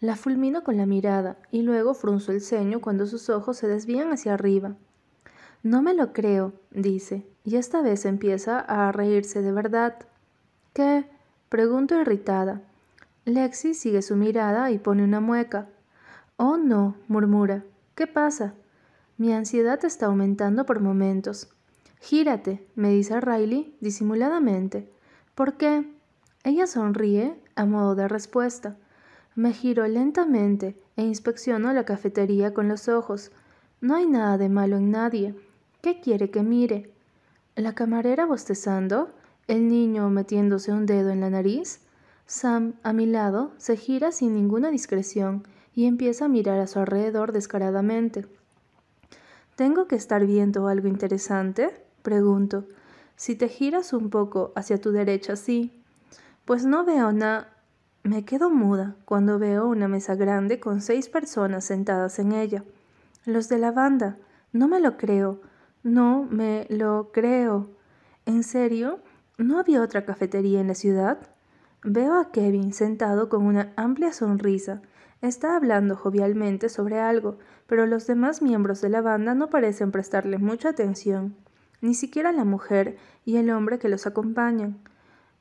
La 0.00 0.16
fulmino 0.16 0.64
con 0.64 0.76
la 0.76 0.86
mirada, 0.86 1.36
y 1.52 1.62
luego 1.62 1.94
frunzo 1.94 2.32
el 2.32 2.40
ceño 2.40 2.80
cuando 2.80 3.06
sus 3.06 3.30
ojos 3.30 3.56
se 3.56 3.68
desvían 3.68 4.12
hacia 4.12 4.34
arriba. 4.34 4.74
No 5.62 5.82
me 5.82 5.94
lo 5.94 6.12
creo, 6.12 6.52
dice, 6.72 7.26
y 7.48 7.56
esta 7.56 7.80
vez 7.80 8.04
empieza 8.04 8.60
a 8.60 8.92
reírse 8.92 9.40
de 9.40 9.52
verdad. 9.52 9.94
¿Qué? 10.74 11.06
Pregunto 11.48 11.98
irritada. 11.98 12.60
Lexi 13.24 13.72
sigue 13.72 14.02
su 14.02 14.16
mirada 14.16 14.70
y 14.70 14.76
pone 14.76 15.02
una 15.02 15.20
mueca. 15.20 15.66
Oh, 16.36 16.58
no, 16.58 16.96
murmura. 17.08 17.64
¿Qué 17.94 18.06
pasa? 18.06 18.52
Mi 19.16 19.32
ansiedad 19.32 19.82
está 19.82 20.06
aumentando 20.06 20.66
por 20.66 20.80
momentos. 20.80 21.48
Gírate, 22.02 22.66
me 22.74 22.90
dice 22.90 23.18
Riley 23.18 23.74
disimuladamente. 23.80 24.92
¿Por 25.34 25.54
qué? 25.54 25.90
Ella 26.44 26.66
sonríe 26.66 27.34
a 27.56 27.64
modo 27.64 27.94
de 27.94 28.08
respuesta. 28.08 28.76
Me 29.36 29.54
giro 29.54 29.88
lentamente 29.88 30.76
e 30.96 31.02
inspecciono 31.02 31.72
la 31.72 31.86
cafetería 31.86 32.52
con 32.52 32.68
los 32.68 32.88
ojos. 32.88 33.32
No 33.80 33.94
hay 33.94 34.06
nada 34.06 34.36
de 34.36 34.50
malo 34.50 34.76
en 34.76 34.90
nadie. 34.90 35.34
¿Qué 35.80 36.02
quiere 36.02 36.30
que 36.30 36.42
mire? 36.42 36.97
¿La 37.58 37.74
camarera 37.74 38.24
bostezando? 38.24 39.10
¿El 39.48 39.66
niño 39.66 40.08
metiéndose 40.10 40.70
un 40.70 40.86
dedo 40.86 41.10
en 41.10 41.20
la 41.20 41.28
nariz? 41.28 41.80
Sam, 42.24 42.74
a 42.84 42.92
mi 42.92 43.04
lado, 43.04 43.50
se 43.56 43.76
gira 43.76 44.12
sin 44.12 44.34
ninguna 44.34 44.70
discreción 44.70 45.42
y 45.74 45.86
empieza 45.86 46.26
a 46.26 46.28
mirar 46.28 46.60
a 46.60 46.68
su 46.68 46.78
alrededor 46.78 47.32
descaradamente. 47.32 48.26
¿Tengo 49.56 49.88
que 49.88 49.96
estar 49.96 50.24
viendo 50.24 50.68
algo 50.68 50.86
interesante? 50.86 51.70
Pregunto. 52.02 52.64
Si 53.16 53.34
te 53.34 53.48
giras 53.48 53.92
un 53.92 54.08
poco 54.08 54.52
hacia 54.54 54.80
tu 54.80 54.92
derecha, 54.92 55.34
sí. 55.34 55.82
Pues 56.44 56.64
no 56.64 56.84
veo 56.84 57.10
nada. 57.10 57.56
Me 58.04 58.24
quedo 58.24 58.50
muda 58.50 58.94
cuando 59.04 59.40
veo 59.40 59.66
una 59.66 59.88
mesa 59.88 60.14
grande 60.14 60.60
con 60.60 60.80
seis 60.80 61.08
personas 61.08 61.64
sentadas 61.64 62.20
en 62.20 62.30
ella. 62.30 62.62
Los 63.24 63.48
de 63.48 63.58
la 63.58 63.72
banda. 63.72 64.16
No 64.52 64.68
me 64.68 64.78
lo 64.78 64.96
creo. 64.96 65.40
No 65.88 66.26
me 66.30 66.66
lo 66.68 67.10
creo. 67.12 67.70
¿En 68.26 68.42
serio? 68.42 69.00
¿No 69.38 69.58
había 69.58 69.82
otra 69.82 70.04
cafetería 70.04 70.60
en 70.60 70.68
la 70.68 70.74
ciudad? 70.74 71.18
Veo 71.82 72.18
a 72.18 72.30
Kevin 72.30 72.72
sentado 72.72 73.28
con 73.28 73.46
una 73.46 73.72
amplia 73.76 74.12
sonrisa 74.12 74.82
Está 75.20 75.56
hablando 75.56 75.96
jovialmente 75.96 76.68
sobre 76.68 77.00
algo, 77.00 77.38
pero 77.66 77.86
los 77.86 78.06
demás 78.06 78.40
miembros 78.40 78.80
de 78.80 78.88
la 78.88 79.00
banda 79.00 79.34
no 79.34 79.50
parecen 79.50 79.90
prestarle 79.90 80.38
mucha 80.38 80.68
atención, 80.68 81.34
ni 81.80 81.94
siquiera 81.94 82.30
la 82.30 82.44
mujer 82.44 82.96
y 83.24 83.36
el 83.36 83.50
hombre 83.50 83.80
que 83.80 83.88
los 83.88 84.06
acompañan, 84.06 84.78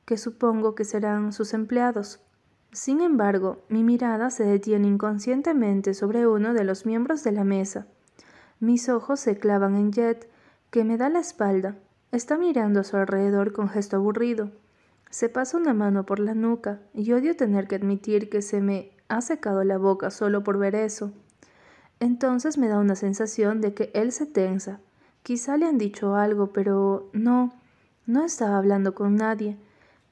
que 0.05 0.17
supongo 0.17 0.73
que 0.73 0.83
serán 0.83 1.31
sus 1.31 1.53
empleados. 1.53 2.21
Sin 2.71 3.01
embargo, 3.01 3.61
mi 3.69 3.83
mirada 3.83 4.31
se 4.31 4.45
detiene 4.45 4.87
inconscientemente 4.87 5.93
sobre 5.93 6.25
uno 6.25 6.55
de 6.55 6.63
los 6.63 6.87
miembros 6.87 7.23
de 7.23 7.33
la 7.33 7.43
mesa. 7.43 7.85
Mis 8.59 8.89
ojos 8.89 9.19
se 9.19 9.37
clavan 9.37 9.75
en 9.75 9.91
Jet, 9.91 10.27
que 10.69 10.83
me 10.83 10.97
da 10.97 11.09
la 11.09 11.19
espalda. 11.19 11.75
Está 12.11 12.37
mirando 12.37 12.81
a 12.81 12.83
su 12.83 12.97
alrededor 12.97 13.53
con 13.53 13.69
gesto 13.69 13.95
aburrido. 13.95 14.51
Se 15.09 15.29
pasa 15.29 15.57
una 15.57 15.73
mano 15.73 16.05
por 16.05 16.19
la 16.19 16.33
nuca 16.33 16.79
y 16.93 17.11
odio 17.13 17.35
tener 17.35 17.67
que 17.67 17.75
admitir 17.75 18.29
que 18.29 18.41
se 18.41 18.61
me 18.61 18.91
ha 19.07 19.21
secado 19.21 19.63
la 19.63 19.77
boca 19.77 20.11
solo 20.11 20.43
por 20.43 20.57
ver 20.57 20.75
eso. 20.75 21.11
Entonces 21.99 22.57
me 22.57 22.67
da 22.67 22.79
una 22.79 22.95
sensación 22.95 23.61
de 23.61 23.73
que 23.73 23.91
él 23.93 24.11
se 24.11 24.25
tensa. 24.25 24.79
Quizá 25.23 25.57
le 25.57 25.65
han 25.65 25.77
dicho 25.77 26.15
algo, 26.15 26.47
pero 26.47 27.09
no, 27.13 27.53
no 28.05 28.25
estaba 28.25 28.57
hablando 28.57 28.93
con 28.93 29.15
nadie. 29.15 29.57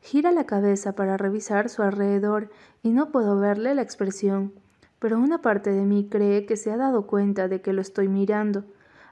Gira 0.01 0.31
la 0.31 0.45
cabeza 0.45 0.93
para 0.93 1.17
revisar 1.17 1.69
su 1.69 1.83
alrededor 1.83 2.49
y 2.81 2.91
no 2.91 3.11
puedo 3.11 3.37
verle 3.37 3.75
la 3.75 3.81
expresión, 3.81 4.53
pero 4.99 5.19
una 5.19 5.41
parte 5.41 5.71
de 5.71 5.85
mí 5.85 6.07
cree 6.09 6.45
que 6.45 6.57
se 6.57 6.71
ha 6.71 6.77
dado 6.77 7.07
cuenta 7.07 7.47
de 7.47 7.61
que 7.61 7.73
lo 7.73 7.81
estoy 7.81 8.07
mirando, 8.07 8.65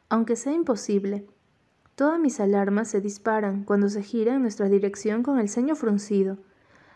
aunque 0.09 0.35
sea 0.35 0.53
imposible. 0.53 1.27
Todas 1.95 2.19
mis 2.19 2.39
alarmas 2.39 2.88
se 2.88 3.01
disparan 3.01 3.63
cuando 3.63 3.88
se 3.88 4.01
gira 4.01 4.33
en 4.33 4.41
nuestra 4.41 4.67
dirección 4.67 5.21
con 5.21 5.39
el 5.39 5.47
ceño 5.47 5.75
fruncido. 5.75 6.38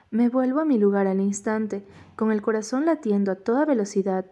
Me 0.10 0.30
vuelvo 0.30 0.62
a 0.62 0.66
mi 0.66 0.80
lugar 0.80 1.06
al 1.06 1.22
instante, 1.22 1.86
con 2.16 2.32
el 2.32 2.42
corazón 2.42 2.86
latiendo 2.86 3.32
a 3.32 3.36
toda 3.36 3.66
velocidad. 3.66 4.26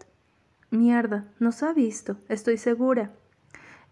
Mierda, 0.72 1.26
nos 1.40 1.62
ha 1.62 1.74
visto, 1.74 2.18
estoy 2.30 2.58
segura. 2.58 3.14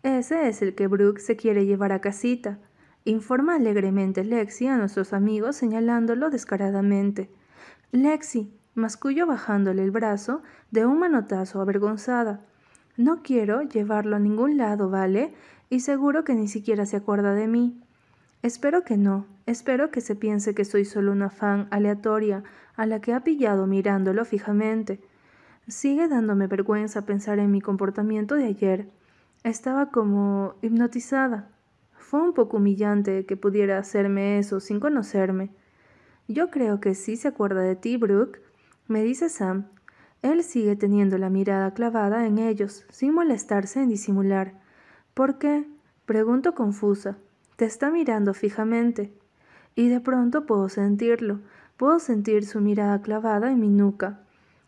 Ese 0.02 0.48
es 0.48 0.62
el 0.62 0.74
que 0.74 0.88
Brooke 0.88 1.20
se 1.20 1.36
quiere 1.36 1.66
llevar 1.66 1.92
a 1.92 2.02
casita, 2.02 2.60
informa 3.06 3.56
alegremente 3.56 4.24
Lexi 4.24 4.68
a 4.68 4.78
nuestros 4.78 5.14
amigos 5.14 5.56
señalándolo 5.56 6.30
descaradamente. 6.30 7.30
Lexi, 7.92 8.52
mascullo 8.74 9.28
bajándole 9.28 9.84
el 9.84 9.92
brazo 9.92 10.42
de 10.72 10.86
un 10.88 11.00
manotazo 11.00 11.62
avergonzada. 11.62 12.42
No 12.98 13.22
quiero 13.24 13.62
llevarlo 13.62 14.16
a 14.16 14.20
ningún 14.20 14.58
lado, 14.58 14.90
¿vale? 14.90 15.34
Y 15.74 15.80
seguro 15.80 16.24
que 16.24 16.36
ni 16.36 16.48
siquiera 16.48 16.86
se 16.86 16.98
acuerda 16.98 17.34
de 17.34 17.48
mí. 17.48 17.82
Espero 18.44 18.84
que 18.84 18.96
no, 18.96 19.26
espero 19.48 19.90
que 19.90 20.02
se 20.02 20.16
piense 20.16 20.54
que 20.54 20.66
soy 20.66 20.86
solo 20.86 21.12
una 21.12 21.32
fan 21.32 21.68
aleatoria 21.72 22.44
a 22.76 22.86
la 22.86 23.02
que 23.02 23.12
ha 23.12 23.24
pillado 23.24 23.66
mirándolo 23.66 24.24
fijamente. 24.24 25.02
Sigue 25.68 26.08
dándome 26.08 26.46
vergüenza 26.46 27.08
pensar 27.08 27.40
en 27.40 27.50
mi 27.50 27.60
comportamiento 27.60 28.36
de 28.36 28.46
ayer. 28.46 28.92
Estaba 29.44 29.90
como 29.90 30.54
hipnotizada. 30.62 31.50
Fue 31.98 32.22
un 32.22 32.36
poco 32.36 32.58
humillante 32.58 33.26
que 33.26 33.36
pudiera 33.36 33.80
hacerme 33.80 34.38
eso 34.38 34.60
sin 34.60 34.80
conocerme. 34.80 35.50
Yo 36.28 36.52
creo 36.52 36.80
que 36.82 36.94
sí 36.94 37.18
se 37.18 37.30
acuerda 37.30 37.62
de 37.62 37.76
ti, 37.76 37.98
Brooke, 37.98 38.44
me 38.88 39.02
dice 39.02 39.28
Sam. 39.28 39.70
Él 40.22 40.44
sigue 40.44 40.76
teniendo 40.76 41.18
la 41.18 41.32
mirada 41.32 41.74
clavada 41.74 42.28
en 42.28 42.38
ellos, 42.38 42.86
sin 42.92 43.16
molestarse 43.16 43.82
en 43.82 43.90
disimular. 43.90 44.62
¿Por 45.14 45.38
qué? 45.38 45.68
Pregunto 46.06 46.56
confusa. 46.56 47.18
Te 47.56 47.66
está 47.66 47.92
mirando 47.92 48.34
fijamente. 48.34 49.14
Y 49.76 49.90
de 49.90 50.00
pronto 50.00 50.46
puedo 50.48 50.70
sentirlo, 50.70 51.40
puedo 51.78 52.00
sentir 52.00 52.46
su 52.46 52.62
mirada 52.62 53.02
clavada 53.02 53.52
en 53.52 53.60
mi 53.60 53.70
nuca. 53.70 54.22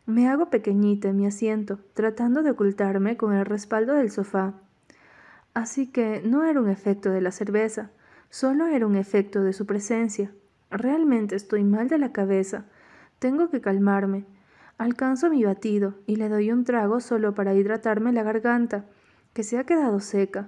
Me 0.05 0.27
hago 0.27 0.51
pequeñita 0.51 1.09
en 1.09 1.17
mi 1.17 1.25
asiento, 1.25 1.79
tratando 1.93 2.43
de 2.43 2.51
ocultarme 2.51 3.17
con 3.17 3.33
el 3.33 3.45
respaldo 3.45 3.93
del 3.93 4.11
sofá. 4.11 4.53
Así 5.55 5.87
que 5.87 6.21
no 6.23 6.43
era 6.43 6.59
un 6.59 6.69
efecto 6.69 7.09
de 7.09 7.21
la 7.21 7.31
cerveza, 7.31 7.89
solo 8.29 8.67
era 8.67 8.85
un 8.85 8.95
efecto 8.95 9.41
de 9.41 9.53
su 9.53 9.65
presencia. 9.65 10.31
Realmente 10.69 11.35
estoy 11.35 11.63
mal 11.63 11.87
de 11.87 11.97
la 11.97 12.11
cabeza. 12.11 12.65
Tengo 13.17 13.49
que 13.49 13.61
calmarme. 13.61 14.25
Alcanzo 14.77 15.29
mi 15.29 15.43
batido 15.43 15.95
y 16.05 16.17
le 16.17 16.29
doy 16.29 16.51
un 16.51 16.65
trago 16.65 16.99
solo 16.99 17.33
para 17.33 17.55
hidratarme 17.55 18.11
la 18.11 18.23
garganta, 18.23 18.85
que 19.35 19.43
se 19.43 19.59
ha 19.59 19.65
quedado 19.65 19.99
seca. 19.99 20.47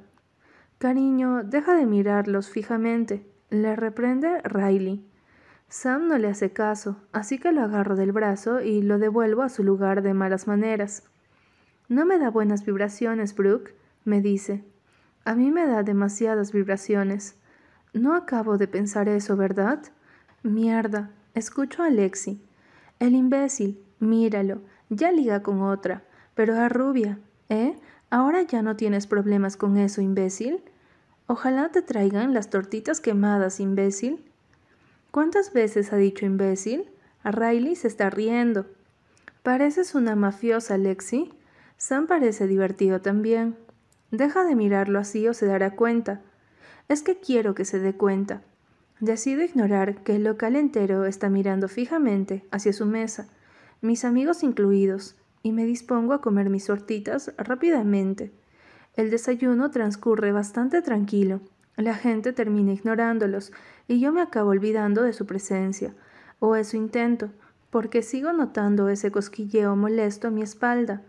Cariño, 0.77 1.43
deja 1.43 1.75
de 1.75 1.85
mirarlos 1.85 2.49
fijamente, 2.49 3.29
le 3.49 3.75
reprende 3.75 4.41
Riley. 4.43 5.05
Sam 5.67 6.07
no 6.07 6.17
le 6.17 6.29
hace 6.29 6.53
caso, 6.53 6.95
así 7.11 7.37
que 7.37 7.51
lo 7.51 7.63
agarro 7.63 7.97
del 7.97 8.13
brazo 8.13 8.61
y 8.61 8.81
lo 8.81 8.97
devuelvo 8.97 9.41
a 9.41 9.49
su 9.49 9.65
lugar 9.65 10.03
de 10.03 10.13
malas 10.13 10.47
maneras. 10.47 11.03
No 11.89 12.05
me 12.05 12.17
da 12.17 12.29
buenas 12.29 12.65
vibraciones, 12.65 13.35
Brooke, 13.35 13.75
me 14.05 14.21
dice. 14.21 14.63
A 15.25 15.35
mí 15.35 15.51
me 15.51 15.67
da 15.67 15.83
demasiadas 15.83 16.53
vibraciones. 16.53 17.35
No 17.91 18.15
acabo 18.15 18.57
de 18.57 18.69
pensar 18.69 19.09
eso, 19.09 19.35
¿verdad? 19.35 19.83
Mierda. 20.43 21.11
Escucho 21.33 21.83
a 21.83 21.89
Lexi. 21.89 22.41
El 22.99 23.15
imbécil, 23.15 23.83
míralo, 23.99 24.61
ya 24.89 25.11
liga 25.11 25.43
con 25.43 25.61
otra, 25.61 26.05
pero 26.35 26.55
es 26.55 26.71
rubia, 26.71 27.19
¿eh? 27.49 27.77
Ahora 28.09 28.41
ya 28.41 28.61
no 28.61 28.75
tienes 28.75 29.07
problemas 29.07 29.57
con 29.57 29.77
eso, 29.77 30.01
imbécil. 30.01 30.61
Ojalá 31.27 31.69
te 31.71 31.81
traigan 31.81 32.33
las 32.33 32.49
tortitas 32.49 33.01
quemadas, 33.01 33.59
imbécil. 33.59 34.23
¿Cuántas 35.11 35.51
veces 35.51 35.91
ha 35.91 35.97
dicho 35.97 36.25
imbécil? 36.25 36.89
A 37.23 37.31
Riley 37.31 37.75
se 37.75 37.87
está 37.87 38.09
riendo. 38.09 38.65
Pareces 39.43 39.95
una 39.95 40.15
mafiosa, 40.15 40.77
Lexi. 40.77 41.33
Sam 41.75 42.07
parece 42.07 42.47
divertido 42.47 43.01
también. 43.01 43.57
Deja 44.11 44.45
de 44.45 44.55
mirarlo 44.55 44.99
así 44.99 45.27
o 45.27 45.33
se 45.33 45.45
dará 45.45 45.75
cuenta. 45.75 46.21
Es 46.87 47.01
que 47.01 47.17
quiero 47.17 47.55
que 47.55 47.65
se 47.65 47.79
dé 47.79 47.93
cuenta. 47.93 48.41
Decido 48.99 49.43
ignorar 49.43 50.01
que 50.03 50.15
el 50.15 50.23
local 50.23 50.55
entero 50.55 51.05
está 51.05 51.29
mirando 51.29 51.67
fijamente 51.67 52.45
hacia 52.51 52.73
su 52.73 52.85
mesa, 52.85 53.27
mis 53.81 54.05
amigos 54.05 54.41
incluidos, 54.41 55.15
y 55.47 55.53
me 55.53 55.65
dispongo 55.65 56.11
a 56.11 56.19
comer 56.19 56.49
mis 56.49 56.65
tortitas 56.65 57.31
rápidamente. 57.37 58.33
El 58.95 59.09
desayuno 59.09 59.71
transcurre 59.71 60.33
bastante 60.33 60.81
tranquilo. 60.81 61.39
La 61.77 61.95
gente 61.95 62.33
termina 62.33 62.73
ignorándolos 62.73 63.53
y 63.87 64.01
yo 64.01 64.11
me 64.11 64.21
acabo 64.21 64.49
olvidando 64.49 65.03
de 65.03 65.13
su 65.13 65.25
presencia, 65.25 65.95
o 66.39 66.57
eso 66.57 66.75
intento, 66.75 67.29
porque 67.69 68.01
sigo 68.01 68.33
notando 68.33 68.89
ese 68.89 69.09
cosquilleo 69.09 69.77
molesto 69.77 70.27
a 70.27 70.31
mi 70.31 70.41
espalda. 70.41 71.01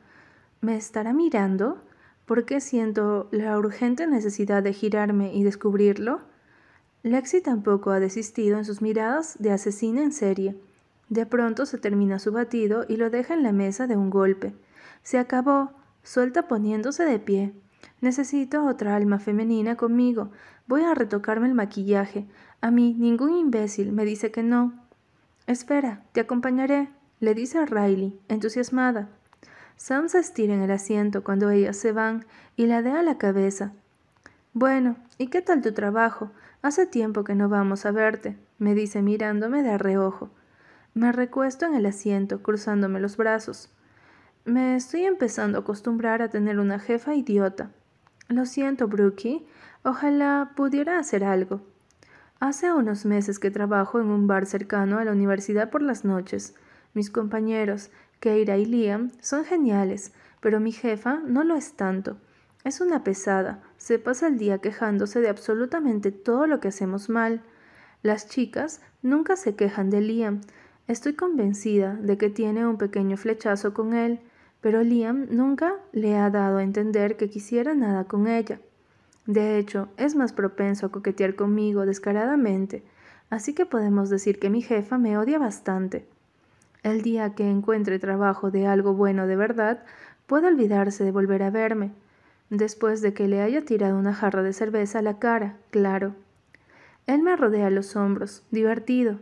¿Me 0.61 0.77
estará 0.77 1.13
mirando? 1.13 1.83
¿Por 2.25 2.45
qué 2.45 2.61
siento 2.61 3.27
la 3.33 3.59
urgente 3.59 4.07
necesidad 4.07 4.63
de 4.63 4.73
girarme 4.73 5.35
y 5.35 5.43
descubrirlo? 5.43 6.21
Lexi 7.03 7.41
tampoco 7.41 7.91
ha 7.91 7.99
desistido 7.99 8.57
en 8.57 8.65
sus 8.65 8.83
miradas 8.83 9.35
de 9.41 9.51
asesina 9.51 10.01
en 10.01 10.13
serie. 10.13 10.57
De 11.09 11.27
pronto 11.27 11.67
se 11.67 11.79
termina 11.79 12.19
su 12.19 12.33
batido 12.33 12.85
y 12.89 12.97
lo 12.97 13.11
deja 13.11 13.35
en 13.35 13.43
la 13.43 13.53
mesa 13.53 13.87
de 13.87 13.97
un 13.97 14.11
golpe. 14.11 14.55
Se 15.03 15.19
acabó, 15.19 15.73
suelta 16.03 16.49
poniéndose 16.49 17.05
de 17.05 17.19
pie. 17.19 17.53
Necesito 18.01 18.67
otra 18.67 18.95
alma 18.95 19.19
femenina 19.19 19.77
conmigo. 19.77 20.31
Voy 20.67 20.83
a 20.83 20.95
retocarme 20.95 21.49
el 21.49 21.55
maquillaje. 21.55 22.27
A 22.61 22.71
mí 22.71 22.95
ningún 22.99 23.35
imbécil 23.35 23.93
me 23.93 24.05
dice 24.05 24.31
que 24.31 24.43
no. 24.43 24.75
Espera, 25.47 26.03
te 26.13 26.21
acompañaré, 26.21 26.91
le 27.21 27.35
dice 27.35 27.59
a 27.59 27.67
Riley, 27.67 28.19
entusiasmada. 28.29 29.09
Sam 29.77 30.09
se 30.09 30.19
estira 30.19 30.55
en 30.55 30.61
el 30.61 30.71
asiento 30.71 31.25
cuando 31.25 31.51
ellas 31.51 31.77
se 31.77 31.93
van 31.93 32.27
y 32.57 32.67
ladea 32.67 33.03
la 33.03 33.17
cabeza. 33.17 33.73
Bueno, 34.53 34.97
¿y 35.19 35.29
qué 35.29 35.41
tal 35.41 35.63
tu 35.63 35.73
trabajo? 35.73 36.31
Hace 36.63 36.85
tiempo 36.85 37.23
que 37.25 37.35
no 37.35 37.49
vamos 37.49 37.87
a 37.87 37.93
verte, 37.93 38.37
me 38.59 38.75
dice 38.75 39.03
mirándome 39.03 39.63
de 39.63 39.79
reojo. 39.79 40.31
Me 40.95 41.13
recuesto 41.13 41.67
en 41.67 41.75
el 41.75 41.87
asiento, 41.87 42.43
cruzándome 42.43 43.01
los 43.01 43.17
brazos. 43.17 43.71
Me 44.45 44.77
estoy 44.77 45.05
empezando 45.05 45.59
a 45.59 45.61
acostumbrar 45.61 46.23
a 46.23 46.31
tener 46.31 46.59
una 46.59 46.79
jefa 46.79 47.15
idiota. 47.15 47.71
Lo 48.29 48.47
siento, 48.47 48.89
Brookie. 48.89 49.47
Ojalá 49.85 50.53
pudiera 50.57 50.99
hacer 50.99 51.25
algo. 51.25 51.61
Hace 52.41 52.73
unos 52.73 53.05
meses 53.05 53.39
que 53.39 53.51
trabajo 53.51 54.01
en 54.01 54.07
un 54.07 54.27
bar 54.27 54.47
cercano 54.47 54.99
a 54.99 55.05
la 55.05 55.13
universidad 55.13 55.71
por 55.71 55.83
las 55.83 56.05
noches. 56.05 56.55
Mis 56.95 57.11
compañeros, 57.11 57.91
Keira 58.21 58.57
y 58.57 58.65
Liam, 58.65 59.11
son 59.21 59.45
geniales, 59.45 60.13
pero 60.41 60.61
mi 60.61 60.73
jefa 60.73 61.21
no 61.27 61.45
lo 61.45 61.57
es 61.57 61.75
tanto. 61.75 62.17
Es 62.65 62.81
una 62.81 63.05
pesada, 63.05 63.63
se 63.77 63.99
pasa 63.99 64.29
el 64.29 64.39
día 64.39 64.59
quejándose 64.59 65.21
de 65.21 65.29
absolutamente 65.29 66.13
todo 66.13 66.47
lo 66.47 66.61
que 66.61 66.69
hacemos 66.69 67.09
mal. 67.09 67.43
Las 68.03 68.29
chicas 68.29 68.83
nunca 69.03 69.37
se 69.37 69.55
quejan 69.57 69.91
de 69.91 70.01
Liam. 70.01 70.41
Estoy 70.89 71.13
convencida 71.13 71.97
de 71.97 72.17
que 72.17 72.31
tiene 72.31 72.67
un 72.67 72.79
pequeño 72.79 73.19
flechazo 73.19 73.75
con 73.75 73.93
él, 73.93 74.21
pero 74.63 74.83
Liam 74.83 75.27
nunca 75.31 75.75
le 75.93 76.17
ha 76.17 76.31
dado 76.31 76.57
a 76.57 76.63
entender 76.63 77.19
que 77.19 77.29
quisiera 77.29 77.75
nada 77.75 78.05
con 78.05 78.27
ella. 78.27 78.59
De 79.27 79.59
hecho, 79.59 79.91
es 79.99 80.15
más 80.15 80.33
propenso 80.33 80.87
a 80.87 80.89
coquetear 80.91 81.35
conmigo 81.35 81.85
descaradamente, 81.85 82.83
así 83.29 83.53
que 83.53 83.67
podemos 83.67 84.09
decir 84.09 84.39
que 84.39 84.49
mi 84.49 84.63
jefa 84.63 84.97
me 84.97 85.19
odia 85.19 85.39
bastante. 85.39 86.07
El 86.83 87.03
día 87.03 87.35
que 87.35 87.47
encuentre 87.47 87.99
trabajo 87.99 88.51
de 88.51 88.67
algo 88.67 88.95
bueno 88.95 89.27
de 89.27 89.37
verdad, 89.37 89.85
puede 90.27 90.47
olvidarse 90.47 91.05
de 91.05 91.13
volver 91.13 91.43
a 91.43 91.51
verme, 91.51 91.93
después 92.49 93.03
de 93.03 93.13
que 93.13 93.29
le 93.29 93.43
haya 93.43 93.63
tirado 93.63 93.99
una 93.99 94.15
jarra 94.15 94.43
de 94.43 94.55
cerveza 94.55 95.01
a 95.01 95.03
la 95.03 95.19
cara, 95.19 95.59
claro. 95.71 96.15
Él 97.07 97.23
me 97.23 97.37
rodea 97.37 97.69
los 97.69 97.95
hombros, 97.95 98.43
divertido. 98.51 99.19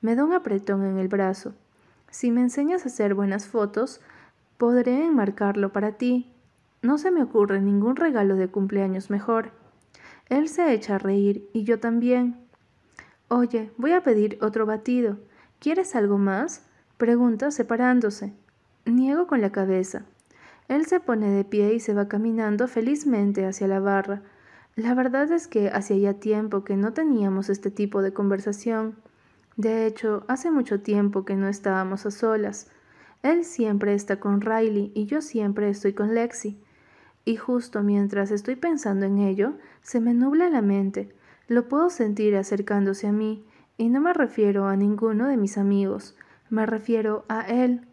Me 0.00 0.14
da 0.14 0.24
un 0.24 0.32
apretón 0.32 0.84
en 0.84 0.98
el 0.98 1.08
brazo. 1.08 1.54
Si 2.10 2.30
me 2.30 2.40
enseñas 2.40 2.84
a 2.84 2.88
hacer 2.88 3.14
buenas 3.14 3.46
fotos, 3.46 4.00
podré 4.56 5.04
enmarcarlo 5.04 5.72
para 5.72 5.92
ti. 5.92 6.32
No 6.82 6.98
se 6.98 7.10
me 7.10 7.22
ocurre 7.22 7.60
ningún 7.60 7.96
regalo 7.96 8.36
de 8.36 8.48
cumpleaños 8.48 9.10
mejor. 9.10 9.50
Él 10.28 10.48
se 10.48 10.72
echa 10.72 10.94
a 10.94 10.98
reír 10.98 11.48
y 11.52 11.64
yo 11.64 11.80
también. 11.80 12.36
Oye, 13.28 13.70
voy 13.76 13.92
a 13.92 14.02
pedir 14.02 14.38
otro 14.40 14.64
batido. 14.64 15.18
¿Quieres 15.58 15.94
algo 15.94 16.18
más? 16.18 16.66
Pregunta 16.96 17.50
separándose. 17.50 18.32
Niego 18.86 19.26
con 19.26 19.40
la 19.40 19.52
cabeza. 19.52 20.04
Él 20.68 20.86
se 20.86 21.00
pone 21.00 21.30
de 21.30 21.44
pie 21.44 21.74
y 21.74 21.80
se 21.80 21.94
va 21.94 22.08
caminando 22.08 22.68
felizmente 22.68 23.44
hacia 23.44 23.68
la 23.68 23.80
barra. 23.80 24.22
La 24.76 24.94
verdad 24.94 25.30
es 25.32 25.46
que 25.46 25.68
hacía 25.68 26.12
ya 26.12 26.20
tiempo 26.20 26.64
que 26.64 26.76
no 26.76 26.92
teníamos 26.92 27.50
este 27.50 27.70
tipo 27.70 28.02
de 28.02 28.12
conversación. 28.12 28.96
De 29.60 29.84
hecho, 29.84 30.24
hace 30.26 30.50
mucho 30.50 30.80
tiempo 30.80 31.26
que 31.26 31.36
no 31.36 31.46
estábamos 31.46 32.06
a 32.06 32.10
solas. 32.10 32.70
Él 33.22 33.44
siempre 33.44 33.92
está 33.92 34.18
con 34.18 34.40
Riley 34.40 34.90
y 34.94 35.04
yo 35.04 35.20
siempre 35.20 35.68
estoy 35.68 35.92
con 35.92 36.14
Lexi. 36.14 36.58
Y 37.26 37.36
justo 37.36 37.82
mientras 37.82 38.30
estoy 38.30 38.56
pensando 38.56 39.04
en 39.04 39.18
ello, 39.18 39.52
se 39.82 40.00
me 40.00 40.14
nubla 40.14 40.48
la 40.48 40.62
mente. 40.62 41.14
Lo 41.46 41.68
puedo 41.68 41.90
sentir 41.90 42.36
acercándose 42.36 43.06
a 43.06 43.12
mí, 43.12 43.44
y 43.76 43.90
no 43.90 44.00
me 44.00 44.14
refiero 44.14 44.66
a 44.66 44.76
ninguno 44.76 45.26
de 45.28 45.36
mis 45.36 45.58
amigos. 45.58 46.16
Me 46.48 46.64
refiero 46.64 47.26
a 47.28 47.42
él. 47.42 47.86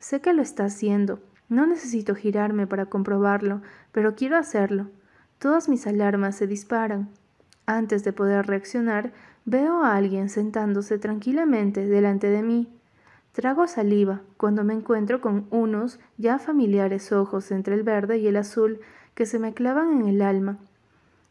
Sé 0.00 0.20
que 0.20 0.32
lo 0.32 0.42
está 0.42 0.64
haciendo. 0.64 1.20
No 1.48 1.64
necesito 1.64 2.16
girarme 2.16 2.66
para 2.66 2.86
comprobarlo, 2.86 3.62
pero 3.92 4.16
quiero 4.16 4.36
hacerlo. 4.36 4.88
Todas 5.38 5.68
mis 5.68 5.86
alarmas 5.86 6.34
se 6.34 6.48
disparan. 6.48 7.08
Antes 7.66 8.02
de 8.02 8.12
poder 8.12 8.48
reaccionar, 8.48 9.12
veo 9.44 9.84
a 9.84 9.96
alguien 9.96 10.28
sentándose 10.28 10.98
tranquilamente 10.98 11.86
delante 11.86 12.28
de 12.28 12.42
mí. 12.42 12.68
Trago 13.32 13.66
saliva 13.66 14.22
cuando 14.36 14.64
me 14.64 14.74
encuentro 14.74 15.20
con 15.20 15.46
unos 15.50 15.98
ya 16.18 16.38
familiares 16.38 17.12
ojos 17.12 17.50
entre 17.50 17.74
el 17.74 17.82
verde 17.82 18.18
y 18.18 18.28
el 18.28 18.36
azul 18.36 18.80
que 19.14 19.26
se 19.26 19.38
me 19.38 19.54
clavan 19.54 20.00
en 20.00 20.08
el 20.08 20.22
alma. 20.22 20.58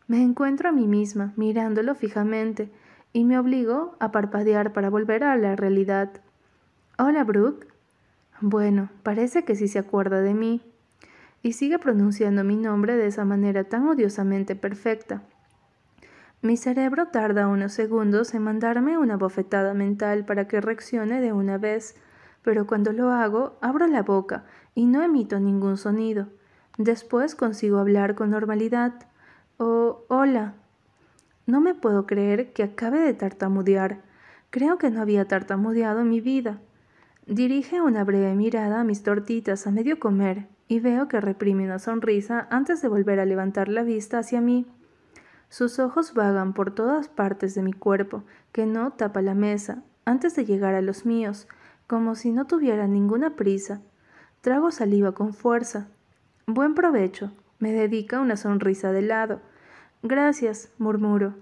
Me 0.08 0.22
encuentro 0.22 0.70
a 0.70 0.74
mí 0.74 0.86
misma 0.86 1.34
mirándolo 1.38 1.96
fijamente 1.96 2.70
y 3.14 3.24
me 3.24 3.40
obligo 3.40 3.96
a 4.00 4.12
parpadear 4.12 4.74
para 4.74 4.90
volver 4.90 5.24
a 5.24 5.36
la 5.38 5.56
realidad. 5.56 6.12
Hola, 6.98 7.24
Brooke. 7.24 7.68
Bueno, 8.42 8.90
parece 9.04 9.46
que 9.46 9.56
sí 9.56 9.68
se 9.68 9.80
acuerda 9.80 10.22
de 10.22 10.34
mí. 10.34 10.62
Y 11.42 11.54
sigue 11.54 11.80
pronunciando 11.80 12.44
mi 12.44 12.58
nombre 12.58 12.96
de 12.96 13.08
esa 13.08 13.26
manera 13.26 13.64
tan 13.64 13.88
odiosamente 13.88 14.56
perfecta. 14.56 15.22
Mi 16.44 16.58
cerebro 16.58 17.08
tarda 17.08 17.48
unos 17.48 17.72
segundos 17.72 18.34
en 18.34 18.44
mandarme 18.44 18.98
una 18.98 19.16
bofetada 19.16 19.74
mental 19.74 20.26
para 20.26 20.46
que 20.46 20.60
reaccione 20.60 21.22
de 21.22 21.32
una 21.32 21.58
vez, 21.58 21.96
pero 22.42 22.68
cuando 22.68 22.92
lo 22.92 23.12
hago, 23.12 23.58
abro 23.62 23.88
la 23.88 24.04
boca 24.04 24.44
y 24.76 24.86
no 24.86 25.02
emito 25.02 25.40
ningún 25.40 25.78
sonido. 25.78 26.28
Después 26.78 27.36
consigo 27.36 27.78
hablar 27.78 28.16
con 28.16 28.30
normalidad. 28.30 28.92
Oh, 29.56 30.04
hola. 30.10 30.56
No 31.46 31.62
me 31.62 31.76
puedo 31.76 32.06
creer 32.06 32.52
que 32.52 32.64
acabe 32.64 33.00
de 33.00 33.14
tartamudear. 33.14 34.02
Creo 34.50 34.78
que 34.78 34.90
no 34.90 35.02
había 35.02 35.26
tartamudeado 35.26 36.02
en 36.02 36.10
mi 36.10 36.20
vida. 36.20 36.60
Dirige 37.26 37.80
una 37.80 38.04
breve 38.04 38.36
mirada 38.36 38.82
a 38.82 38.84
mis 38.84 39.02
tortitas 39.02 39.66
a 39.66 39.72
medio 39.72 39.98
comer 39.98 40.50
y 40.68 40.82
veo 40.82 41.08
que 41.08 41.22
reprime 41.22 41.64
una 41.64 41.80
sonrisa 41.80 42.50
antes 42.52 42.82
de 42.82 42.90
volver 42.90 43.22
a 43.22 43.26
levantar 43.26 43.70
la 43.70 43.84
vista 43.84 44.20
hacia 44.20 44.42
mí. 44.42 44.68
Sus 45.54 45.78
ojos 45.78 46.16
vagan 46.16 46.54
por 46.54 46.74
todas 46.74 47.10
partes 47.10 47.54
de 47.54 47.62
mi 47.62 47.74
cuerpo, 47.74 48.24
que 48.52 48.66
no 48.66 48.90
tapa 48.94 49.22
la 49.22 49.36
mesa, 49.36 49.84
antes 50.04 50.36
de 50.36 50.46
llegar 50.46 50.74
a 50.74 50.82
los 50.82 51.06
míos, 51.06 51.48
como 51.86 52.16
si 52.16 52.32
no 52.32 52.48
tuviera 52.48 52.88
ninguna 52.88 53.36
prisa. 53.36 53.80
Trago 54.42 54.72
saliva 54.72 55.12
con 55.12 55.36
fuerza. 55.36 55.90
Buen 56.48 56.74
provecho. 56.74 57.32
Me 57.60 57.72
dedica 57.72 58.20
una 58.20 58.36
sonrisa 58.36 58.92
de 58.92 59.04
lado. 59.04 59.42
Gracias, 60.02 60.72
murmuro. 60.80 61.36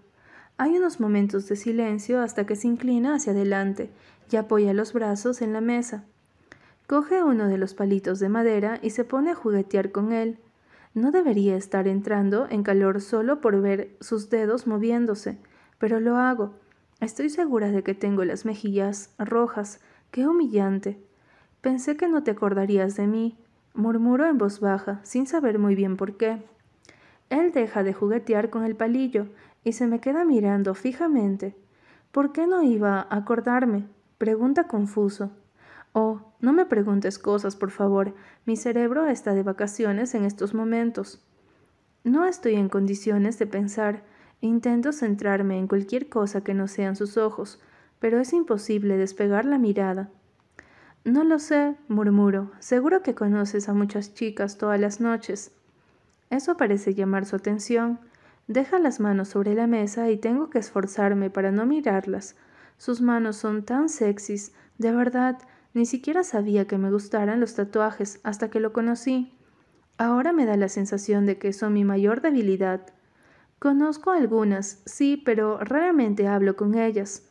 Hay 0.57 0.77
unos 0.77 0.99
momentos 0.99 1.47
de 1.47 1.55
silencio 1.55 2.19
hasta 2.19 2.45
que 2.45 2.57
se 2.57 2.67
inclina 2.67 3.15
hacia 3.15 3.31
adelante 3.31 3.91
y 4.29 4.35
apoya 4.35 4.73
los 4.73 4.91
brazos 4.91 5.41
en 5.41 5.53
la 5.53 5.61
mesa. 5.61 6.03
Coge 6.85 7.23
uno 7.23 7.47
de 7.47 7.57
los 7.57 7.73
palitos 7.73 8.19
de 8.19 8.27
madera 8.27 8.77
y 8.81 8.89
se 8.89 9.05
pone 9.05 9.31
a 9.31 9.35
juguetear 9.35 9.93
con 9.93 10.11
él. 10.11 10.37
No 10.93 11.11
debería 11.11 11.55
estar 11.55 11.87
entrando 11.87 12.47
en 12.49 12.63
calor 12.63 12.99
solo 12.99 13.39
por 13.39 13.61
ver 13.61 13.95
sus 14.01 14.29
dedos 14.29 14.67
moviéndose, 14.67 15.37
pero 15.77 15.99
lo 15.99 16.17
hago. 16.17 16.53
Estoy 16.99 17.29
segura 17.29 17.71
de 17.71 17.81
que 17.81 17.93
tengo 17.93 18.25
las 18.25 18.45
mejillas 18.45 19.13
rojas. 19.17 19.79
¡Qué 20.11 20.27
humillante! 20.27 21.01
Pensé 21.61 21.95
que 21.95 22.09
no 22.09 22.23
te 22.23 22.31
acordarías 22.31 22.95
de 22.95 23.07
mí, 23.07 23.37
murmuro 23.73 24.27
en 24.27 24.37
voz 24.37 24.59
baja, 24.59 24.99
sin 25.03 25.27
saber 25.27 25.59
muy 25.59 25.75
bien 25.75 25.95
por 25.95 26.17
qué. 26.17 26.43
Él 27.29 27.53
deja 27.53 27.83
de 27.83 27.93
juguetear 27.93 28.49
con 28.49 28.65
el 28.65 28.75
palillo 28.75 29.27
y 29.63 29.73
se 29.73 29.87
me 29.87 29.99
queda 29.99 30.25
mirando 30.25 30.73
fijamente. 30.73 31.55
¿Por 32.11 32.33
qué 32.33 32.47
no 32.47 32.61
iba 32.63 32.99
a 32.99 33.15
acordarme? 33.15 33.85
Pregunta 34.17 34.67
confuso. 34.67 35.31
Oh, 35.93 36.21
no 36.39 36.53
me 36.53 36.65
preguntes 36.65 37.19
cosas, 37.19 37.55
por 37.55 37.71
favor. 37.71 38.15
Mi 38.45 38.55
cerebro 38.55 39.07
está 39.07 39.33
de 39.33 39.43
vacaciones 39.43 40.15
en 40.15 40.23
estos 40.23 40.53
momentos. 40.53 41.23
No 42.03 42.25
estoy 42.25 42.55
en 42.55 42.69
condiciones 42.69 43.37
de 43.39 43.47
pensar. 43.47 44.03
Intento 44.39 44.91
centrarme 44.91 45.57
en 45.57 45.67
cualquier 45.67 46.09
cosa 46.09 46.43
que 46.43 46.53
no 46.53 46.67
sean 46.67 46.95
sus 46.95 47.17
ojos, 47.17 47.59
pero 47.99 48.19
es 48.19 48.33
imposible 48.33 48.97
despegar 48.97 49.45
la 49.45 49.57
mirada. 49.57 50.09
No 51.03 51.23
lo 51.23 51.39
sé, 51.39 51.75
murmuro. 51.87 52.51
Seguro 52.59 53.03
que 53.03 53.13
conoces 53.13 53.69
a 53.69 53.73
muchas 53.73 54.13
chicas 54.13 54.57
todas 54.57 54.79
las 54.79 55.01
noches. 55.01 55.51
Eso 56.29 56.57
parece 56.57 56.93
llamar 56.93 57.25
su 57.25 57.35
atención. 57.35 57.99
Deja 58.47 58.79
las 58.79 58.99
manos 58.99 59.29
sobre 59.29 59.53
la 59.53 59.67
mesa 59.67 60.09
y 60.09 60.17
tengo 60.17 60.49
que 60.49 60.59
esforzarme 60.59 61.29
para 61.29 61.51
no 61.51 61.65
mirarlas. 61.65 62.35
Sus 62.77 63.01
manos 63.01 63.35
son 63.35 63.63
tan 63.63 63.89
sexys, 63.89 64.53
de 64.77 64.91
verdad, 64.91 65.37
ni 65.73 65.85
siquiera 65.85 66.23
sabía 66.23 66.67
que 66.67 66.77
me 66.77 66.91
gustaran 66.91 67.39
los 67.39 67.55
tatuajes 67.55 68.19
hasta 68.23 68.49
que 68.49 68.59
lo 68.59 68.73
conocí. 68.73 69.37
Ahora 69.97 70.33
me 70.33 70.45
da 70.45 70.57
la 70.57 70.69
sensación 70.69 71.25
de 71.25 71.37
que 71.37 71.53
son 71.53 71.73
mi 71.73 71.83
mayor 71.83 72.21
debilidad. 72.21 72.87
Conozco 73.59 74.11
algunas, 74.11 74.81
sí, 74.85 75.21
pero 75.23 75.59
raramente 75.59 76.27
hablo 76.27 76.55
con 76.55 76.75
ellas. 76.75 77.29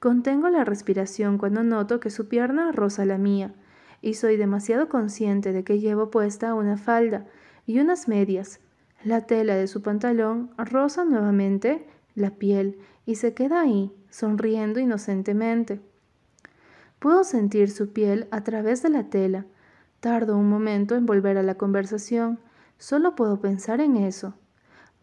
Contengo 0.00 0.48
la 0.48 0.64
respiración 0.64 1.38
cuando 1.38 1.62
noto 1.62 2.00
que 2.00 2.10
su 2.10 2.28
pierna 2.28 2.72
roza 2.72 3.04
la 3.04 3.18
mía, 3.18 3.54
y 4.00 4.14
soy 4.14 4.36
demasiado 4.36 4.88
consciente 4.88 5.52
de 5.52 5.64
que 5.64 5.80
llevo 5.80 6.10
puesta 6.10 6.54
una 6.54 6.76
falda 6.76 7.26
y 7.66 7.80
unas 7.80 8.08
medias. 8.08 8.60
La 9.04 9.26
tela 9.26 9.54
de 9.54 9.66
su 9.66 9.82
pantalón 9.82 10.50
roza 10.56 11.04
nuevamente 11.04 11.86
la 12.14 12.30
piel 12.30 12.78
y 13.06 13.16
se 13.16 13.34
queda 13.34 13.60
ahí, 13.60 13.92
sonriendo 14.10 14.80
inocentemente. 14.80 15.80
Puedo 16.98 17.24
sentir 17.24 17.70
su 17.70 17.92
piel 17.92 18.26
a 18.30 18.42
través 18.42 18.82
de 18.82 18.90
la 18.90 19.04
tela. 19.04 19.46
Tardo 20.00 20.36
un 20.36 20.48
momento 20.48 20.96
en 20.96 21.06
volver 21.06 21.38
a 21.38 21.42
la 21.42 21.56
conversación. 21.56 22.40
Solo 22.78 23.14
puedo 23.14 23.40
pensar 23.40 23.80
en 23.80 23.96
eso. 23.96 24.34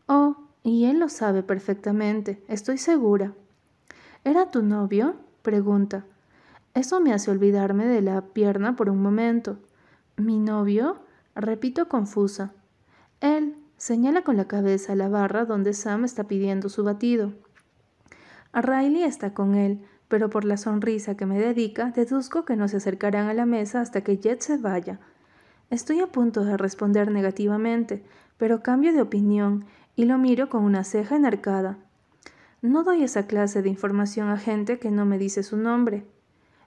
Oh, 0.08 0.38
y 0.63 0.86
él 0.86 0.99
lo 0.99 1.10
sabe 1.10 1.43
perfectamente, 1.43 2.43
estoy 2.47 2.77
segura. 2.77 3.34
¿Era 4.23 4.49
tu 4.49 4.63
novio? 4.63 5.15
pregunta. 5.41 6.05
Eso 6.73 6.99
me 6.99 7.13
hace 7.13 7.29
olvidarme 7.29 7.86
de 7.86 8.01
la 8.01 8.21
pierna 8.21 8.75
por 8.75 8.89
un 8.89 9.01
momento. 9.01 9.60
¿Mi 10.17 10.39
novio? 10.39 10.97
repito 11.36 11.88
confusa. 11.88 12.53
Él 13.21 13.55
señala 13.77 14.23
con 14.23 14.38
la 14.38 14.47
cabeza 14.47 14.95
la 14.95 15.08
barra 15.08 15.45
donde 15.45 15.73
Sam 15.73 16.03
está 16.03 16.25
pidiendo 16.25 16.69
su 16.69 16.84
batido. 16.84 17.34
Riley 18.53 19.03
está 19.03 19.34
con 19.34 19.55
él, 19.55 19.86
pero 20.07 20.29
por 20.29 20.45
la 20.45 20.57
sonrisa 20.57 21.17
que 21.17 21.25
me 21.25 21.39
dedica, 21.39 21.91
deduzco 21.91 22.45
que 22.45 22.55
no 22.55 22.67
se 22.67 22.77
acercarán 22.77 23.27
a 23.27 23.33
la 23.33 23.45
mesa 23.45 23.81
hasta 23.81 24.01
que 24.01 24.17
Jet 24.17 24.41
se 24.41 24.57
vaya. 24.57 24.99
Estoy 25.69 26.01
a 26.01 26.07
punto 26.07 26.45
de 26.45 26.57
responder 26.57 27.11
negativamente, 27.11 28.03
pero 28.37 28.61
cambio 28.61 28.93
de 28.93 29.01
opinión 29.01 29.65
y 29.95 30.05
lo 30.05 30.17
miro 30.17 30.49
con 30.49 30.63
una 30.63 30.83
ceja 30.83 31.15
enarcada. 31.15 31.77
No 32.61 32.83
doy 32.83 33.03
esa 33.03 33.27
clase 33.27 33.61
de 33.61 33.69
información 33.69 34.29
a 34.29 34.37
gente 34.37 34.79
que 34.79 34.91
no 34.91 35.05
me 35.05 35.17
dice 35.17 35.43
su 35.43 35.57
nombre. 35.57 36.05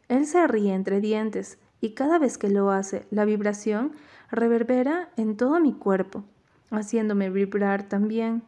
Él 0.09 0.27
se 0.27 0.47
ríe 0.47 0.75
entre 0.75 1.01
dientes, 1.01 1.59
y 1.81 1.91
cada 1.91 2.19
vez 2.19 2.39
que 2.39 2.49
lo 2.49 2.71
hace, 2.71 3.07
la 3.11 3.25
vibración 3.25 3.93
reverbera 4.31 5.11
en 5.17 5.37
todo 5.37 5.61
mi 5.61 5.73
cuerpo, 5.73 6.25
haciéndome 6.71 7.31
vibrar 7.31 7.85
también. 7.89 8.43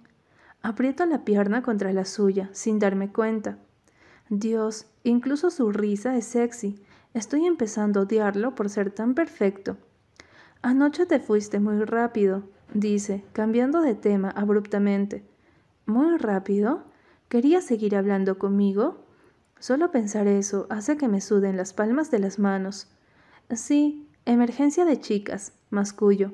Aprieto 0.62 1.06
la 1.06 1.24
pierna 1.24 1.62
contra 1.62 1.92
la 1.92 2.04
suya, 2.04 2.50
sin 2.52 2.78
darme 2.78 3.12
cuenta. 3.12 3.58
Dios, 4.30 4.86
incluso 5.02 5.50
su 5.50 5.72
risa 5.72 6.16
es 6.16 6.24
sexy. 6.24 6.80
Estoy 7.14 7.46
empezando 7.46 7.98
a 7.98 8.02
odiarlo 8.04 8.54
por 8.54 8.70
ser 8.70 8.92
tan 8.92 9.14
perfecto. 9.14 9.76
Anoche 10.62 11.04
te 11.04 11.18
fuiste 11.18 11.58
muy 11.58 11.84
rápido, 11.84 12.44
dice, 12.72 13.24
cambiando 13.32 13.80
de 13.80 13.96
tema 13.96 14.30
abruptamente. 14.30 15.24
¿Muy 15.84 16.16
rápido? 16.16 16.84
¿Querías 17.28 17.64
seguir 17.64 17.96
hablando 17.96 18.38
conmigo? 18.38 19.04
Solo 19.58 19.90
pensar 19.90 20.28
eso 20.28 20.68
hace 20.70 20.96
que 20.96 21.08
me 21.08 21.20
suden 21.20 21.56
las 21.56 21.72
palmas 21.72 22.12
de 22.12 22.20
las 22.20 22.38
manos. 22.38 22.88
Sí, 23.52 24.08
emergencia 24.26 24.84
de 24.84 25.00
chicas, 25.00 25.54
mascullo. 25.70 26.30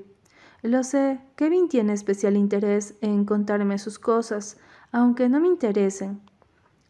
Lo 0.60 0.84
sé, 0.84 1.18
Kevin 1.34 1.70
tiene 1.70 1.94
especial 1.94 2.36
interés 2.36 2.94
en 3.00 3.24
contarme 3.24 3.78
sus 3.78 3.98
cosas, 3.98 4.58
aunque 4.92 5.30
no 5.30 5.40
me 5.40 5.48
interesen. 5.48 6.20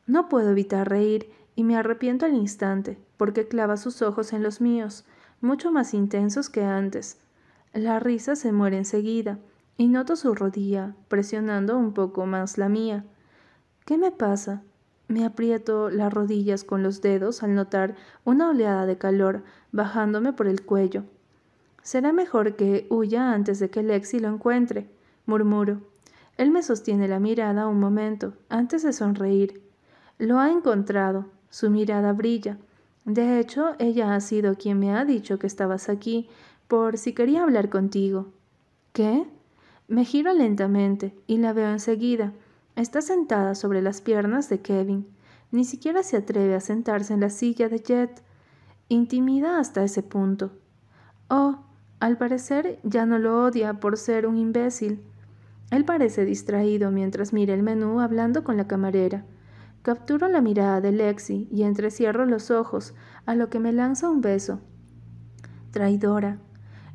No 0.07 0.29
puedo 0.29 0.51
evitar 0.51 0.88
reír 0.88 1.31
y 1.55 1.64
me 1.64 1.77
arrepiento 1.77 2.27
al 2.27 2.35
instante, 2.35 2.99
porque 3.16 3.49
clava 3.49 3.77
sus 3.77 4.03
ojos 4.03 4.33
en 4.33 4.42
los 4.42 4.61
míos, 4.61 5.05
mucho 5.40 5.71
más 5.73 5.95
intensos 5.95 6.49
que 6.49 6.62
antes. 6.62 7.19
La 7.73 7.99
risa 7.99 8.37
se 8.37 8.53
muere 8.53 8.79
enseguida, 8.79 9.38
y 9.79 9.88
noto 9.88 10.16
su 10.16 10.35
rodilla, 10.35 10.95
presionando 11.09 11.77
un 11.77 11.92
poco 11.92 12.27
más 12.27 12.57
la 12.57 12.69
mía. 12.69 13.05
¿Qué 13.85 13.99
me 13.99 14.11
pasa? 14.11 14.62
Me 15.09 15.25
aprieto 15.25 15.90
las 15.90 16.12
rodillas 16.12 16.64
con 16.64 16.83
los 16.83 17.01
dedos 17.01 17.42
al 17.42 17.55
notar 17.55 17.95
una 18.25 18.51
oleada 18.51 18.87
de 18.87 18.99
calor 18.99 19.45
bajándome 19.73 20.33
por 20.33 20.47
el 20.49 20.62
cuello. 20.62 21.05
Será 21.83 22.12
mejor 22.12 22.57
que 22.57 22.87
huya 22.90 23.33
antes 23.33 23.61
de 23.61 23.71
que 23.71 23.83
Lexi 23.83 24.19
lo 24.19 24.29
encuentre, 24.29 24.88
murmuro. 25.27 25.81
Él 26.37 26.51
me 26.51 26.62
sostiene 26.62 27.07
la 27.07 27.21
mirada 27.21 27.69
un 27.69 27.79
momento, 27.79 28.33
antes 28.49 28.83
de 28.83 28.92
sonreír. 28.92 29.65
Lo 30.18 30.38
ha 30.38 30.50
encontrado. 30.50 31.26
Su 31.50 31.70
mirada 31.70 32.12
brilla. 32.12 32.59
De 33.05 33.38
hecho, 33.38 33.76
ella 33.79 34.14
ha 34.14 34.20
sido 34.20 34.57
quien 34.57 34.79
me 34.79 34.92
ha 34.92 35.05
dicho 35.05 35.38
que 35.38 35.46
estabas 35.46 35.88
aquí, 35.88 36.29
por 36.68 36.98
si 36.98 37.12
quería 37.12 37.42
hablar 37.42 37.70
contigo. 37.70 38.33
¿Qué? 38.92 39.26
Me 39.88 40.05
giro 40.05 40.33
lentamente 40.33 41.14
y 41.26 41.38
la 41.38 41.52
veo 41.52 41.70
enseguida. 41.70 42.33
Está 42.74 43.00
sentada 43.00 43.55
sobre 43.55 43.81
las 43.81 44.00
piernas 44.00 44.48
de 44.48 44.61
Kevin. 44.61 45.07
Ni 45.52 45.64
siquiera 45.64 46.02
se 46.02 46.16
atreve 46.16 46.55
a 46.55 46.61
sentarse 46.61 47.14
en 47.14 47.20
la 47.20 47.31
silla 47.31 47.68
de 47.68 47.79
Jet. 47.79 48.22
Intimida 48.88 49.59
hasta 49.59 49.85
ese 49.85 50.02
punto. 50.02 50.50
Oh, 51.29 51.61
al 52.00 52.18
parecer 52.18 52.79
ya 52.83 53.07
no 53.07 53.18
lo 53.18 53.44
odia 53.44 53.74
por 53.74 53.96
ser 53.96 54.26
un 54.26 54.37
imbécil. 54.37 55.00
Él 55.70 55.85
parece 55.85 56.24
distraído 56.24 56.90
mientras 56.90 57.33
mira 57.33 57.55
el 57.55 57.62
menú 57.62 58.00
hablando 58.00 58.44
con 58.44 58.57
la 58.57 58.66
camarera. 58.66 59.24
Capturo 59.87 60.27
la 60.27 60.40
mirada 60.40 60.81
de 60.81 60.90
Lexi 60.90 61.46
y 61.49 61.62
entrecierro 61.62 62.27
los 62.27 62.51
ojos, 62.51 62.92
a 63.25 63.37
lo 63.37 63.49
que 63.49 63.61
me 63.61 63.72
lanza 63.72 64.11
un 64.11 64.20
beso. 64.20 64.59
Traidora. 65.70 66.38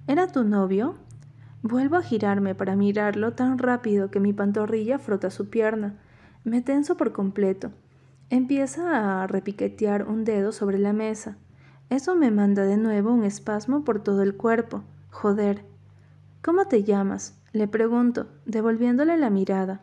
¿Era 0.07 0.27
tu 0.27 0.43
novio? 0.43 0.97
Vuelvo 1.61 1.95
a 1.95 2.01
girarme 2.01 2.53
para 2.53 2.75
mirarlo 2.75 3.31
tan 3.31 3.59
rápido 3.59 4.11
que 4.11 4.19
mi 4.19 4.33
pantorrilla 4.33 4.99
frota 4.99 5.29
su 5.29 5.49
pierna. 5.49 6.01
Me 6.43 6.61
tenso 6.61 6.97
por 6.97 7.13
completo. 7.13 7.71
Empieza 8.29 9.23
a 9.23 9.25
repiquetear 9.25 10.05
un 10.09 10.25
dedo 10.25 10.51
sobre 10.51 10.77
la 10.77 10.91
mesa. 10.91 11.37
Eso 11.89 12.17
me 12.17 12.29
manda 12.29 12.63
de 12.63 12.75
nuevo 12.75 13.13
un 13.13 13.23
espasmo 13.23 13.85
por 13.85 14.03
todo 14.03 14.21
el 14.21 14.35
cuerpo. 14.35 14.83
Joder. 15.11 15.63
¿Cómo 16.41 16.65
te 16.65 16.83
llamas? 16.83 17.41
Le 17.53 17.69
pregunto, 17.69 18.27
devolviéndole 18.45 19.15
la 19.15 19.29
mirada. 19.29 19.79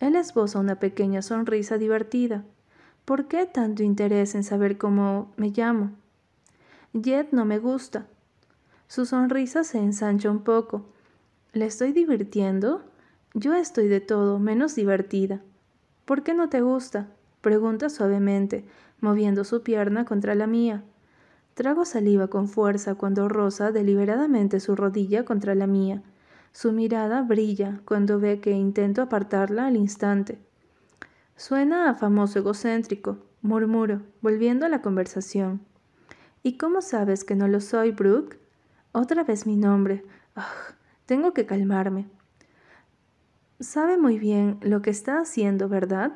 Él 0.00 0.16
esboza 0.16 0.58
una 0.58 0.78
pequeña 0.78 1.22
sonrisa 1.22 1.78
divertida. 1.78 2.44
¿Por 3.04 3.28
qué 3.28 3.46
tanto 3.46 3.82
interés 3.82 4.34
en 4.34 4.44
saber 4.44 4.78
cómo 4.78 5.32
me 5.36 5.50
llamo? 5.50 5.92
Jet 6.92 7.28
no 7.32 7.44
me 7.44 7.58
gusta. 7.58 8.06
Su 8.88 9.06
sonrisa 9.06 9.64
se 9.64 9.78
ensancha 9.78 10.30
un 10.30 10.42
poco. 10.42 10.86
¿Le 11.52 11.66
estoy 11.66 11.92
divirtiendo? 11.92 12.84
Yo 13.34 13.54
estoy 13.54 13.88
de 13.88 14.00
todo 14.00 14.38
menos 14.38 14.74
divertida. 14.74 15.40
¿Por 16.04 16.22
qué 16.22 16.34
no 16.34 16.48
te 16.48 16.60
gusta? 16.60 17.08
pregunta 17.40 17.88
suavemente, 17.88 18.64
moviendo 19.00 19.44
su 19.44 19.62
pierna 19.62 20.04
contra 20.04 20.34
la 20.34 20.46
mía. 20.46 20.82
Trago 21.54 21.84
saliva 21.84 22.28
con 22.28 22.48
fuerza 22.48 22.96
cuando 22.96 23.28
roza 23.28 23.72
deliberadamente 23.72 24.60
su 24.60 24.76
rodilla 24.76 25.24
contra 25.24 25.54
la 25.54 25.66
mía. 25.66 26.02
Su 26.56 26.72
mirada 26.72 27.20
brilla 27.20 27.82
cuando 27.84 28.18
ve 28.18 28.40
que 28.40 28.52
intento 28.52 29.02
apartarla 29.02 29.66
al 29.66 29.76
instante. 29.76 30.38
Suena 31.36 31.90
a 31.90 31.94
famoso 31.94 32.38
egocéntrico, 32.38 33.18
murmuro, 33.42 34.00
volviendo 34.22 34.64
a 34.64 34.70
la 34.70 34.80
conversación. 34.80 35.60
¿Y 36.42 36.56
cómo 36.56 36.80
sabes 36.80 37.24
que 37.24 37.34
no 37.34 37.46
lo 37.46 37.60
soy, 37.60 37.90
Brooke? 37.90 38.38
Otra 38.92 39.22
vez 39.22 39.46
mi 39.46 39.56
nombre. 39.56 40.02
tengo 41.04 41.34
que 41.34 41.44
calmarme. 41.44 42.06
Sabe 43.60 43.98
muy 43.98 44.18
bien 44.18 44.56
lo 44.62 44.80
que 44.80 44.88
está 44.88 45.20
haciendo, 45.20 45.68
¿verdad? 45.68 46.12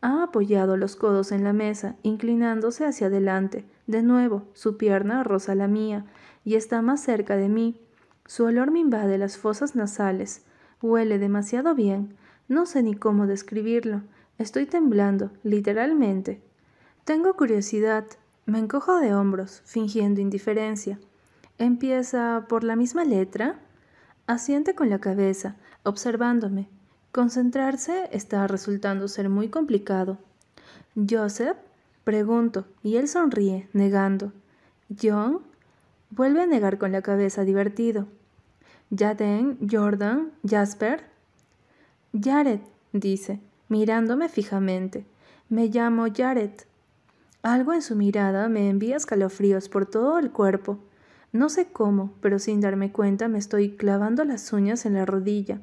Ha 0.00 0.24
apoyado 0.24 0.76
los 0.76 0.96
codos 0.96 1.30
en 1.30 1.44
la 1.44 1.52
mesa, 1.52 1.94
inclinándose 2.02 2.84
hacia 2.84 3.06
adelante. 3.06 3.64
De 3.86 4.02
nuevo, 4.02 4.48
su 4.52 4.78
pierna 4.78 5.22
roza 5.22 5.54
la 5.54 5.68
mía 5.68 6.06
y 6.44 6.56
está 6.56 6.82
más 6.82 7.00
cerca 7.04 7.36
de 7.36 7.48
mí. 7.48 7.85
Su 8.26 8.44
olor 8.44 8.70
me 8.70 8.80
invade 8.80 9.18
las 9.18 9.36
fosas 9.36 9.76
nasales. 9.76 10.44
Huele 10.82 11.18
demasiado 11.18 11.74
bien. 11.74 12.16
No 12.48 12.66
sé 12.66 12.82
ni 12.82 12.94
cómo 12.94 13.26
describirlo. 13.26 14.02
Estoy 14.38 14.66
temblando, 14.66 15.30
literalmente. 15.42 16.42
Tengo 17.04 17.34
curiosidad. 17.34 18.04
Me 18.44 18.58
encojo 18.58 18.98
de 18.98 19.14
hombros, 19.14 19.62
fingiendo 19.64 20.20
indiferencia. 20.20 20.98
¿Empieza 21.58 22.46
por 22.48 22.64
la 22.64 22.76
misma 22.76 23.04
letra? 23.04 23.58
Asiente 24.26 24.74
con 24.74 24.90
la 24.90 24.98
cabeza, 24.98 25.56
observándome. 25.84 26.68
Concentrarse 27.12 28.08
está 28.12 28.46
resultando 28.46 29.08
ser 29.08 29.28
muy 29.28 29.48
complicado. 29.48 30.18
¿Joseph? 30.94 31.56
Pregunto, 32.04 32.66
y 32.82 32.96
él 32.96 33.08
sonríe, 33.08 33.68
negando. 33.72 34.32
¿John? 35.00 35.40
Vuelve 36.10 36.42
a 36.42 36.46
negar 36.46 36.78
con 36.78 36.92
la 36.92 37.02
cabeza 37.02 37.44
divertido. 37.44 38.06
Jaden, 38.96 39.58
Jordan, 39.68 40.32
Jasper. 40.48 41.04
Jared, 42.18 42.60
dice, 42.92 43.40
mirándome 43.68 44.28
fijamente. 44.28 45.04
Me 45.48 45.68
llamo 45.68 46.06
Jared. 46.14 46.52
Algo 47.42 47.72
en 47.72 47.82
su 47.82 47.96
mirada 47.96 48.48
me 48.48 48.68
envía 48.68 48.96
escalofríos 48.96 49.68
por 49.68 49.86
todo 49.86 50.18
el 50.18 50.30
cuerpo. 50.30 50.78
No 51.32 51.48
sé 51.48 51.66
cómo, 51.66 52.12
pero 52.20 52.38
sin 52.38 52.60
darme 52.60 52.92
cuenta 52.92 53.28
me 53.28 53.38
estoy 53.38 53.76
clavando 53.76 54.24
las 54.24 54.52
uñas 54.52 54.86
en 54.86 54.94
la 54.94 55.04
rodilla. 55.04 55.60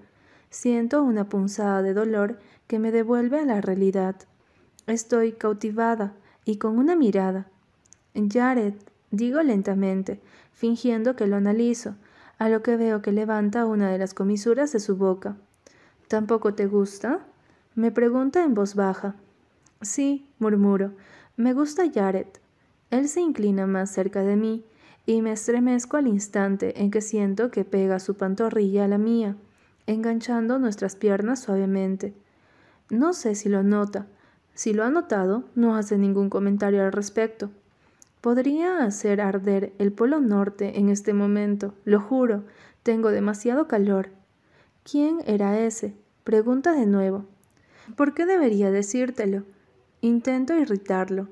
Siento 0.49 1.01
una 1.01 1.29
punzada 1.29 1.81
de 1.81 1.93
dolor 1.93 2.39
que 2.67 2.79
me 2.79 2.91
devuelve 2.91 3.39
a 3.39 3.45
la 3.45 3.59
realidad. 3.59 4.15
Estoy 4.85 5.31
cautivada 5.31 6.13
y 6.45 6.57
con 6.57 6.77
una 6.77 6.95
mirada. 6.95 7.47
Jared, 8.13 8.75
digo 9.13 9.43
lentamente, 9.43 10.19
fingiendo 10.53 11.15
que 11.15 11.27
lo 11.27 11.35
analizo, 11.35 11.95
a 12.39 12.49
lo 12.49 12.63
que 12.63 12.75
veo 12.77 13.03
que 13.03 13.11
levanta 13.11 13.67
una 13.67 13.91
de 13.91 13.99
las 13.99 14.15
comisuras 14.15 14.73
de 14.73 14.79
su 14.79 14.97
boca. 14.97 15.37
¿Tampoco 16.07 16.55
te 16.55 16.65
gusta? 16.65 17.19
Me 17.75 17.91
pregunta 17.91 18.43
en 18.43 18.55
voz 18.55 18.73
baja. 18.73 19.15
Sí, 19.81 20.27
murmuro. 20.39 20.93
Me 21.37 21.53
gusta 21.53 21.83
Jared. 21.93 22.25
Él 22.89 23.07
se 23.07 23.21
inclina 23.21 23.67
más 23.67 23.91
cerca 23.91 24.21
de 24.21 24.35
mí 24.35 24.65
y 25.05 25.21
me 25.21 25.31
estremezco 25.31 25.97
al 25.97 26.07
instante 26.07 26.81
en 26.81 26.89
que 26.89 27.01
siento 27.01 27.51
que 27.51 27.65
pega 27.65 27.99
su 27.99 28.15
pantorrilla 28.15 28.85
a 28.85 28.87
la 28.87 28.97
mía, 28.97 29.35
enganchando 29.85 30.57
nuestras 30.57 30.95
piernas 30.95 31.39
suavemente. 31.39 32.15
No 32.89 33.13
sé 33.13 33.35
si 33.35 33.47
lo 33.47 33.61
nota. 33.61 34.07
Si 34.55 34.73
lo 34.73 34.83
ha 34.83 34.89
notado, 34.89 35.43
no 35.53 35.75
hace 35.75 35.99
ningún 35.99 36.31
comentario 36.31 36.83
al 36.83 36.91
respecto. 36.91 37.51
Podría 38.23 38.85
hacer 38.85 39.19
arder 39.19 39.73
el 39.79 39.91
polo 39.91 40.21
norte 40.21 40.79
en 40.79 40.87
este 40.87 41.11
momento, 41.11 41.73
lo 41.83 41.99
juro. 41.99 42.45
Tengo 42.81 43.11
demasiado 43.11 43.67
calor. 43.67 44.11
¿Quién 44.89 45.17
era 45.25 45.59
ese? 45.59 45.93
Pregunta 46.23 46.71
de 46.71 46.85
nuevo. 46.85 47.25
¿Por 47.97 48.13
qué 48.13 48.25
debería 48.25 48.71
decírtelo? 48.71 49.43
Intento 49.99 50.55
irritarlo. 50.55 51.27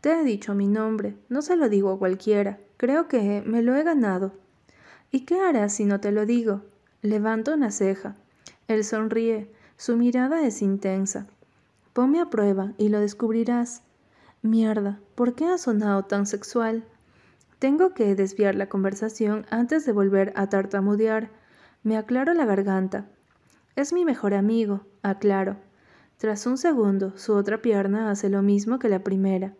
Te 0.00 0.12
he 0.12 0.24
dicho 0.24 0.54
mi 0.54 0.66
nombre, 0.66 1.14
no 1.28 1.42
se 1.42 1.56
lo 1.56 1.68
digo 1.68 1.90
a 1.90 1.98
cualquiera. 1.98 2.58
Creo 2.78 3.06
que 3.06 3.42
me 3.44 3.60
lo 3.60 3.76
he 3.76 3.82
ganado. 3.82 4.32
¿Y 5.10 5.26
qué 5.26 5.40
harás 5.40 5.74
si 5.74 5.84
no 5.84 6.00
te 6.00 6.10
lo 6.10 6.24
digo? 6.24 6.62
Levanto 7.02 7.52
una 7.52 7.70
ceja. 7.70 8.16
Él 8.66 8.84
sonríe. 8.84 9.52
Su 9.76 9.98
mirada 9.98 10.46
es 10.46 10.62
intensa. 10.62 11.26
Ponme 11.92 12.18
a 12.18 12.30
prueba 12.30 12.72
y 12.78 12.88
lo 12.88 12.98
descubrirás. 12.98 13.82
Mierda, 14.42 15.00
¿por 15.16 15.34
qué 15.34 15.44
ha 15.44 15.58
sonado 15.58 16.04
tan 16.04 16.24
sexual? 16.24 16.84
Tengo 17.58 17.92
que 17.92 18.14
desviar 18.14 18.54
la 18.54 18.70
conversación 18.70 19.44
antes 19.50 19.84
de 19.84 19.92
volver 19.92 20.32
a 20.34 20.48
tartamudear. 20.48 21.30
Me 21.82 21.98
aclaro 21.98 22.32
la 22.32 22.46
garganta. 22.46 23.06
Es 23.76 23.92
mi 23.92 24.06
mejor 24.06 24.32
amigo, 24.32 24.86
aclaro. 25.02 25.56
Tras 26.16 26.46
un 26.46 26.56
segundo, 26.56 27.18
su 27.18 27.34
otra 27.34 27.60
pierna 27.60 28.10
hace 28.10 28.30
lo 28.30 28.40
mismo 28.40 28.78
que 28.78 28.88
la 28.88 29.04
primera. 29.04 29.54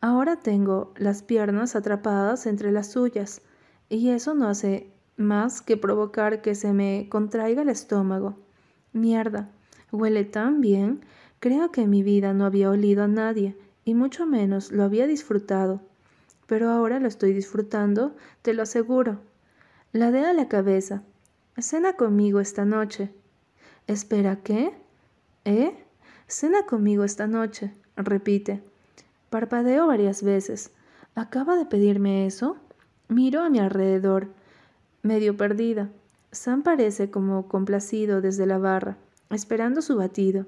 Ahora 0.00 0.36
tengo 0.40 0.94
las 0.96 1.22
piernas 1.22 1.76
atrapadas 1.76 2.46
entre 2.46 2.72
las 2.72 2.90
suyas, 2.90 3.42
y 3.90 4.08
eso 4.08 4.34
no 4.34 4.48
hace 4.48 4.94
más 5.18 5.60
que 5.60 5.76
provocar 5.76 6.40
que 6.40 6.54
se 6.54 6.72
me 6.72 7.06
contraiga 7.10 7.60
el 7.60 7.68
estómago. 7.68 8.38
Mierda, 8.94 9.50
huele 9.90 10.24
tan 10.24 10.62
bien. 10.62 11.04
Creo 11.38 11.70
que 11.70 11.82
en 11.82 11.90
mi 11.90 12.02
vida 12.02 12.32
no 12.32 12.46
había 12.46 12.70
olido 12.70 13.02
a 13.04 13.08
nadie, 13.08 13.56
y 13.84 13.94
mucho 13.94 14.26
menos 14.26 14.72
lo 14.72 14.84
había 14.84 15.06
disfrutado. 15.06 15.80
Pero 16.46 16.70
ahora 16.70 17.00
lo 17.00 17.08
estoy 17.08 17.32
disfrutando, 17.32 18.14
te 18.42 18.54
lo 18.54 18.62
aseguro. 18.62 19.20
La 19.92 20.10
de 20.10 20.20
a 20.20 20.32
la 20.32 20.48
cabeza. 20.48 21.02
Cena 21.58 21.94
conmigo 21.94 22.40
esta 22.40 22.64
noche. 22.64 23.10
Espera, 23.86 24.36
¿qué? 24.36 24.72
¿Eh? 25.44 25.76
Cena 26.26 26.64
conmigo 26.66 27.04
esta 27.04 27.26
noche, 27.26 27.72
repite. 27.96 28.62
Parpadeo 29.30 29.86
varias 29.86 30.22
veces. 30.22 30.70
¿Acaba 31.14 31.56
de 31.56 31.66
pedirme 31.66 32.26
eso? 32.26 32.56
Miro 33.08 33.42
a 33.42 33.50
mi 33.50 33.58
alrededor, 33.58 34.28
medio 35.02 35.36
perdida. 35.36 35.90
Sam 36.30 36.62
parece 36.62 37.10
como 37.10 37.48
complacido 37.48 38.22
desde 38.22 38.46
la 38.46 38.56
barra, 38.56 38.96
esperando 39.28 39.82
su 39.82 39.96
batido. 39.96 40.46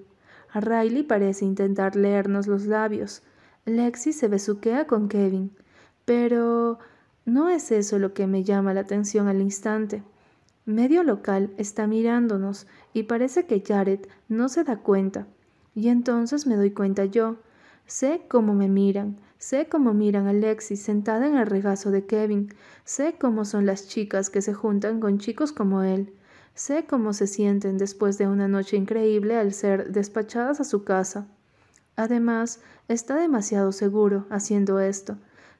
Riley 0.60 1.02
parece 1.02 1.44
intentar 1.44 1.96
leernos 1.96 2.46
los 2.46 2.66
labios. 2.66 3.22
Lexi 3.64 4.12
se 4.12 4.28
besuquea 4.28 4.86
con 4.86 5.08
Kevin. 5.08 5.50
Pero 6.04 6.78
no 7.24 7.48
es 7.48 7.72
eso 7.72 7.98
lo 7.98 8.12
que 8.12 8.26
me 8.26 8.44
llama 8.44 8.74
la 8.74 8.80
atención 8.80 9.28
al 9.28 9.40
instante. 9.40 10.02
Medio 10.66 11.02
local 11.02 11.50
está 11.58 11.86
mirándonos 11.86 12.66
y 12.92 13.04
parece 13.04 13.46
que 13.46 13.62
Jared 13.66 14.00
no 14.28 14.48
se 14.48 14.64
da 14.64 14.78
cuenta. 14.78 15.26
Y 15.74 15.88
entonces 15.88 16.46
me 16.46 16.56
doy 16.56 16.70
cuenta 16.70 17.04
yo. 17.04 17.36
Sé 17.86 18.22
cómo 18.28 18.54
me 18.54 18.68
miran, 18.68 19.18
sé 19.38 19.68
cómo 19.68 19.92
miran 19.92 20.26
a 20.26 20.32
Lexi 20.32 20.76
sentada 20.76 21.26
en 21.26 21.36
el 21.36 21.46
regazo 21.46 21.90
de 21.90 22.06
Kevin, 22.06 22.48
sé 22.84 23.16
cómo 23.18 23.44
son 23.44 23.66
las 23.66 23.88
chicas 23.88 24.30
que 24.30 24.40
se 24.40 24.54
juntan 24.54 25.00
con 25.00 25.18
chicos 25.18 25.52
como 25.52 25.82
él. 25.82 26.14
Sé 26.54 26.86
cómo 26.86 27.12
se 27.12 27.26
sienten 27.26 27.78
después 27.78 28.16
de 28.16 28.28
una 28.28 28.46
noche 28.46 28.76
increíble 28.76 29.36
al 29.36 29.52
ser 29.52 29.90
despachadas 29.90 30.60
a 30.60 30.64
su 30.64 30.84
casa. 30.84 31.26
Además, 31.96 32.60
está 32.88 33.16
demasiado 33.16 33.72
seguro 33.72 34.26
haciendo 34.30 34.78
esto. 34.78 35.16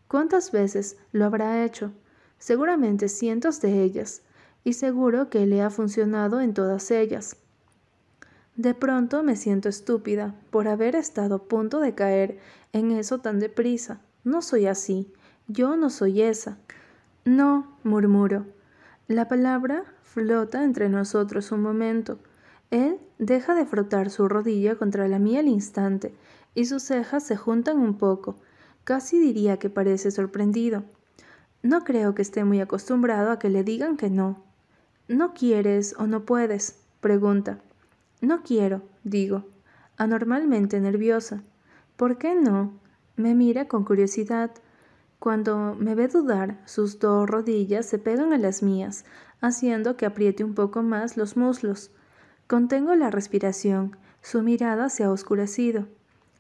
¿Cuántas 0.07 0.53
veces 0.53 0.97
lo 1.13 1.25
habrá 1.25 1.65
hecho? 1.65 1.93
Seguramente 2.39 3.09
cientos 3.09 3.61
de 3.61 3.83
ellas, 3.83 4.23
y 4.63 4.75
seguro 4.75 5.31
que 5.31 5.47
le 5.47 5.63
ha 5.63 5.71
funcionado 5.71 6.41
en 6.41 6.55
todas 6.55 6.91
ellas. 6.91 7.37
De 8.57 8.73
pronto 8.73 9.25
me 9.25 9.35
siento 9.35 9.69
estúpida 9.69 10.35
por 10.51 10.69
haber 10.69 10.95
estado 10.95 11.35
a 11.37 11.43
punto 11.43 11.81
de 11.81 11.95
caer 11.95 12.39
en 12.73 12.93
eso 12.93 13.19
tan 13.19 13.41
deprisa. 13.41 14.01
No 14.23 14.43
soy 14.43 14.67
así. 14.67 15.13
Yo 15.49 15.77
no 15.77 15.91
soy 15.91 16.23
esa. 16.23 16.57
No, 17.25 17.77
murmuro. 17.83 18.47
La 19.09 19.29
palabra 19.29 19.85
flota 20.03 20.65
entre 20.65 20.89
nosotros 20.89 21.53
un 21.53 21.61
momento. 21.61 22.19
Él 22.71 22.99
deja 23.19 23.55
de 23.55 23.67
frotar 23.67 24.09
su 24.09 24.29
rodilla 24.29 24.77
contra 24.77 25.09
la 25.09 25.19
mía 25.19 25.41
al 25.41 25.49
instante, 25.49 26.15
y 26.55 26.65
sus 26.65 26.85
cejas 26.85 27.23
se 27.23 27.37
juntan 27.37 27.79
un 27.81 27.99
poco. 27.99 28.37
Casi 28.85 29.21
diría 29.21 29.59
que 29.59 29.69
parece 29.69 30.11
sorprendido. 30.11 30.85
No 31.63 31.85
creo 31.85 32.15
que 32.15 32.23
esté 32.23 32.45
muy 32.45 32.63
acostumbrado 32.63 33.31
a 33.31 33.39
que 33.39 33.51
le 33.51 33.63
digan 33.63 33.99
que 33.99 34.09
no. 34.09 34.43
¿No 35.07 35.35
quieres 35.35 35.95
o 35.99 36.07
no 36.07 36.25
puedes? 36.25 36.81
pregunta. 37.01 37.59
No 38.23 38.43
quiero, 38.43 38.81
digo, 39.03 39.45
anormalmente 39.99 40.81
nerviosa. 40.81 41.43
¿Por 41.97 42.17
qué 42.17 42.35
no? 42.35 42.73
Me 43.17 43.35
mira 43.35 43.69
con 43.69 43.85
curiosidad. 43.85 44.51
Cuando 45.25 45.75
me 45.79 45.95
ve 45.95 46.09
dudar, 46.09 46.61
sus 46.67 46.99
dos 46.99 47.27
rodillas 47.27 47.87
se 47.87 47.99
pegan 47.99 48.35
a 48.35 48.37
las 48.37 48.63
mías, 48.63 49.07
haciendo 49.41 49.97
que 49.97 50.05
apriete 50.05 50.45
un 50.45 50.53
poco 50.55 50.83
más 50.83 51.17
los 51.17 51.39
muslos. 51.39 51.91
Contengo 52.47 52.95
la 52.95 53.11
respiración, 53.11 53.97
su 54.21 54.43
mirada 54.43 54.91
se 54.91 55.03
ha 55.03 55.11
oscurecido. 55.11 55.87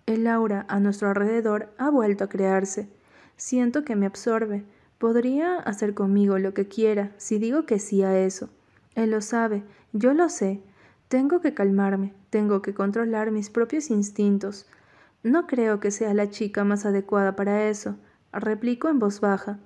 El 0.05 0.27
aura 0.27 0.67
a 0.69 0.81
nuestro 0.81 1.09
alrededor 1.09 1.73
ha 1.79 1.89
vuelto 1.89 2.25
a 2.25 2.29
crearse. 2.29 2.91
Siento 3.39 3.85
que 3.85 3.97
me 3.97 4.05
absorbe. 4.05 4.67
Podría 4.99 5.61
hacer 5.61 5.95
conmigo 5.95 6.39
lo 6.39 6.53
que 6.53 6.69
quiera 6.69 7.11
si 7.17 7.39
digo 7.39 7.65
que 7.65 7.79
sí 7.79 8.03
a 8.03 8.19
eso. 8.19 8.51
Él 8.97 9.13
lo 9.13 9.23
sabe, 9.23 9.65
yo 9.95 10.13
lo 10.13 10.29
sé, 10.29 10.61
tengo 11.09 11.41
que 11.41 11.55
calmarme, 11.55 12.13
tengo 12.29 12.61
que 12.61 12.75
controlar 12.75 13.31
mis 13.31 13.49
propios 13.49 13.89
instintos. 13.89 14.67
No 15.23 15.47
creo 15.47 15.81
que 15.81 15.91
sea 15.91 16.13
la 16.13 16.29
chica 16.29 16.65
más 16.65 16.85
adecuada 16.85 17.35
para 17.35 17.71
eso, 17.71 17.97
replico 18.41 18.89
en 18.89 18.99
voz 18.99 19.21
baja. 19.21 19.59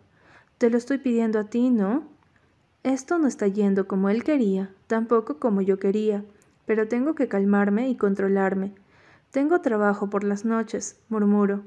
Te 0.59 0.71
lo 0.71 0.79
estoy 0.79 0.99
pidiendo 0.99 1.39
a 1.39 1.45
ti, 1.45 1.71
¿no? 1.71 2.05
Esto 2.83 3.19
no 3.19 3.27
está 3.27 3.47
yendo 3.49 3.89
como 3.89 4.09
él 4.09 4.25
quería, 4.25 4.71
tampoco 4.87 5.39
como 5.39 5.61
yo 5.61 5.79
quería, 5.79 6.25
pero 6.67 6.89
tengo 6.89 7.15
que 7.15 7.29
calmarme 7.29 7.89
y 7.89 7.97
controlarme. 7.97 8.73
Tengo 9.31 9.61
trabajo 9.61 10.09
por 10.11 10.25
las 10.25 10.45
noches, 10.45 11.01
murmuro. 11.09 11.63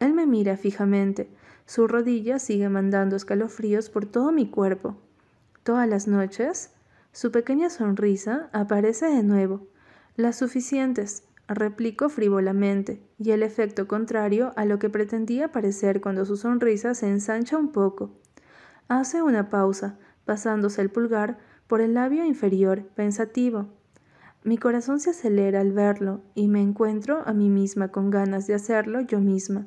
Él 0.00 0.14
me 0.14 0.26
mira 0.26 0.56
fijamente. 0.56 1.28
Su 1.66 1.86
rodilla 1.86 2.38
sigue 2.38 2.68
mandando 2.68 3.16
escalofríos 3.16 3.88
por 3.88 4.06
todo 4.06 4.32
mi 4.32 4.48
cuerpo. 4.48 4.96
¿Todas 5.62 5.88
las 5.88 6.06
noches? 6.08 6.70
Su 7.12 7.30
pequeña 7.30 7.70
sonrisa 7.70 8.48
aparece 8.52 9.06
de 9.06 9.22
nuevo. 9.22 9.66
Las 10.16 10.36
suficientes, 10.36 11.24
replico 11.48 12.08
frívolamente, 12.08 13.02
y 13.18 13.30
el 13.30 13.42
efecto 13.42 13.86
contrario 13.86 14.52
a 14.56 14.64
lo 14.64 14.78
que 14.78 14.90
pretendía 14.90 15.52
parecer 15.52 16.00
cuando 16.00 16.24
su 16.24 16.36
sonrisa 16.36 16.94
se 16.94 17.08
ensancha 17.08 17.58
un 17.58 17.72
poco. 17.72 18.10
Hace 18.88 19.22
una 19.22 19.50
pausa, 19.50 19.98
pasándose 20.24 20.82
el 20.82 20.90
pulgar 20.90 21.38
por 21.66 21.80
el 21.80 21.94
labio 21.94 22.24
inferior, 22.24 22.84
pensativo. 22.94 23.68
Mi 24.42 24.58
corazón 24.58 25.00
se 25.00 25.10
acelera 25.10 25.60
al 25.60 25.72
verlo 25.72 26.20
y 26.34 26.48
me 26.48 26.60
encuentro 26.60 27.22
a 27.26 27.32
mí 27.32 27.48
misma 27.48 27.88
con 27.88 28.10
ganas 28.10 28.46
de 28.46 28.54
hacerlo 28.54 29.00
yo 29.00 29.20
misma. 29.20 29.66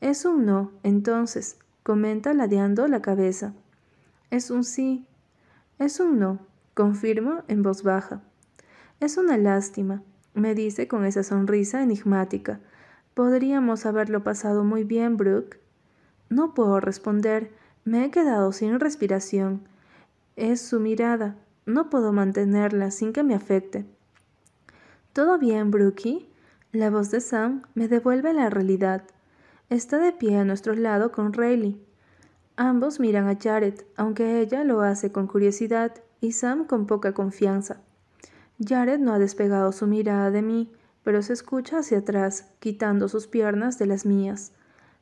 Es 0.00 0.24
un 0.24 0.46
no, 0.46 0.72
entonces, 0.82 1.58
comenta 1.82 2.32
ladeando 2.32 2.88
la 2.88 3.02
cabeza. 3.02 3.52
Es 4.30 4.50
un 4.50 4.64
sí. 4.64 5.06
Es 5.78 6.00
un 6.00 6.18
no, 6.18 6.38
Confirmo 6.74 7.42
en 7.48 7.62
voz 7.62 7.82
baja. 7.82 8.22
Es 9.00 9.18
una 9.18 9.36
lástima, 9.36 10.02
me 10.34 10.54
dice 10.54 10.88
con 10.88 11.04
esa 11.04 11.22
sonrisa 11.22 11.82
enigmática. 11.82 12.60
Podríamos 13.14 13.86
haberlo 13.86 14.22
pasado 14.22 14.64
muy 14.64 14.84
bien, 14.84 15.16
Brooke. 15.16 15.60
No 16.28 16.54
puedo 16.54 16.80
responder. 16.80 17.52
Me 17.84 18.04
he 18.04 18.10
quedado 18.10 18.52
sin 18.52 18.78
respiración. 18.78 19.62
Es 20.36 20.60
su 20.60 20.80
mirada. 20.80 21.36
No 21.66 21.90
puedo 21.90 22.12
mantenerla 22.12 22.90
sin 22.90 23.12
que 23.12 23.22
me 23.22 23.34
afecte. 23.34 23.84
¿Todo 25.12 25.38
bien, 25.38 25.70
Brookie? 25.70 26.28
La 26.72 26.88
voz 26.88 27.10
de 27.10 27.20
Sam 27.20 27.62
me 27.74 27.88
devuelve 27.88 28.32
la 28.32 28.48
realidad. 28.48 29.02
Está 29.68 29.98
de 29.98 30.12
pie 30.12 30.36
a 30.36 30.44
nuestro 30.44 30.74
lado 30.74 31.10
con 31.10 31.32
Rayleigh. 31.32 31.80
Ambos 32.56 33.00
miran 33.00 33.26
a 33.28 33.36
Jared, 33.40 33.74
aunque 33.96 34.40
ella 34.40 34.64
lo 34.64 34.82
hace 34.82 35.10
con 35.10 35.26
curiosidad 35.26 35.94
y 36.20 36.32
Sam 36.32 36.64
con 36.66 36.86
poca 36.86 37.12
confianza. 37.12 37.80
Jared 38.62 38.98
no 38.98 39.14
ha 39.14 39.18
despegado 39.18 39.72
su 39.72 39.86
mirada 39.86 40.30
de 40.30 40.42
mí, 40.42 40.70
pero 41.02 41.22
se 41.22 41.32
escucha 41.32 41.78
hacia 41.78 41.98
atrás, 41.98 42.50
quitando 42.58 43.08
sus 43.08 43.26
piernas 43.26 43.78
de 43.78 43.86
las 43.86 44.04
mías. 44.04 44.52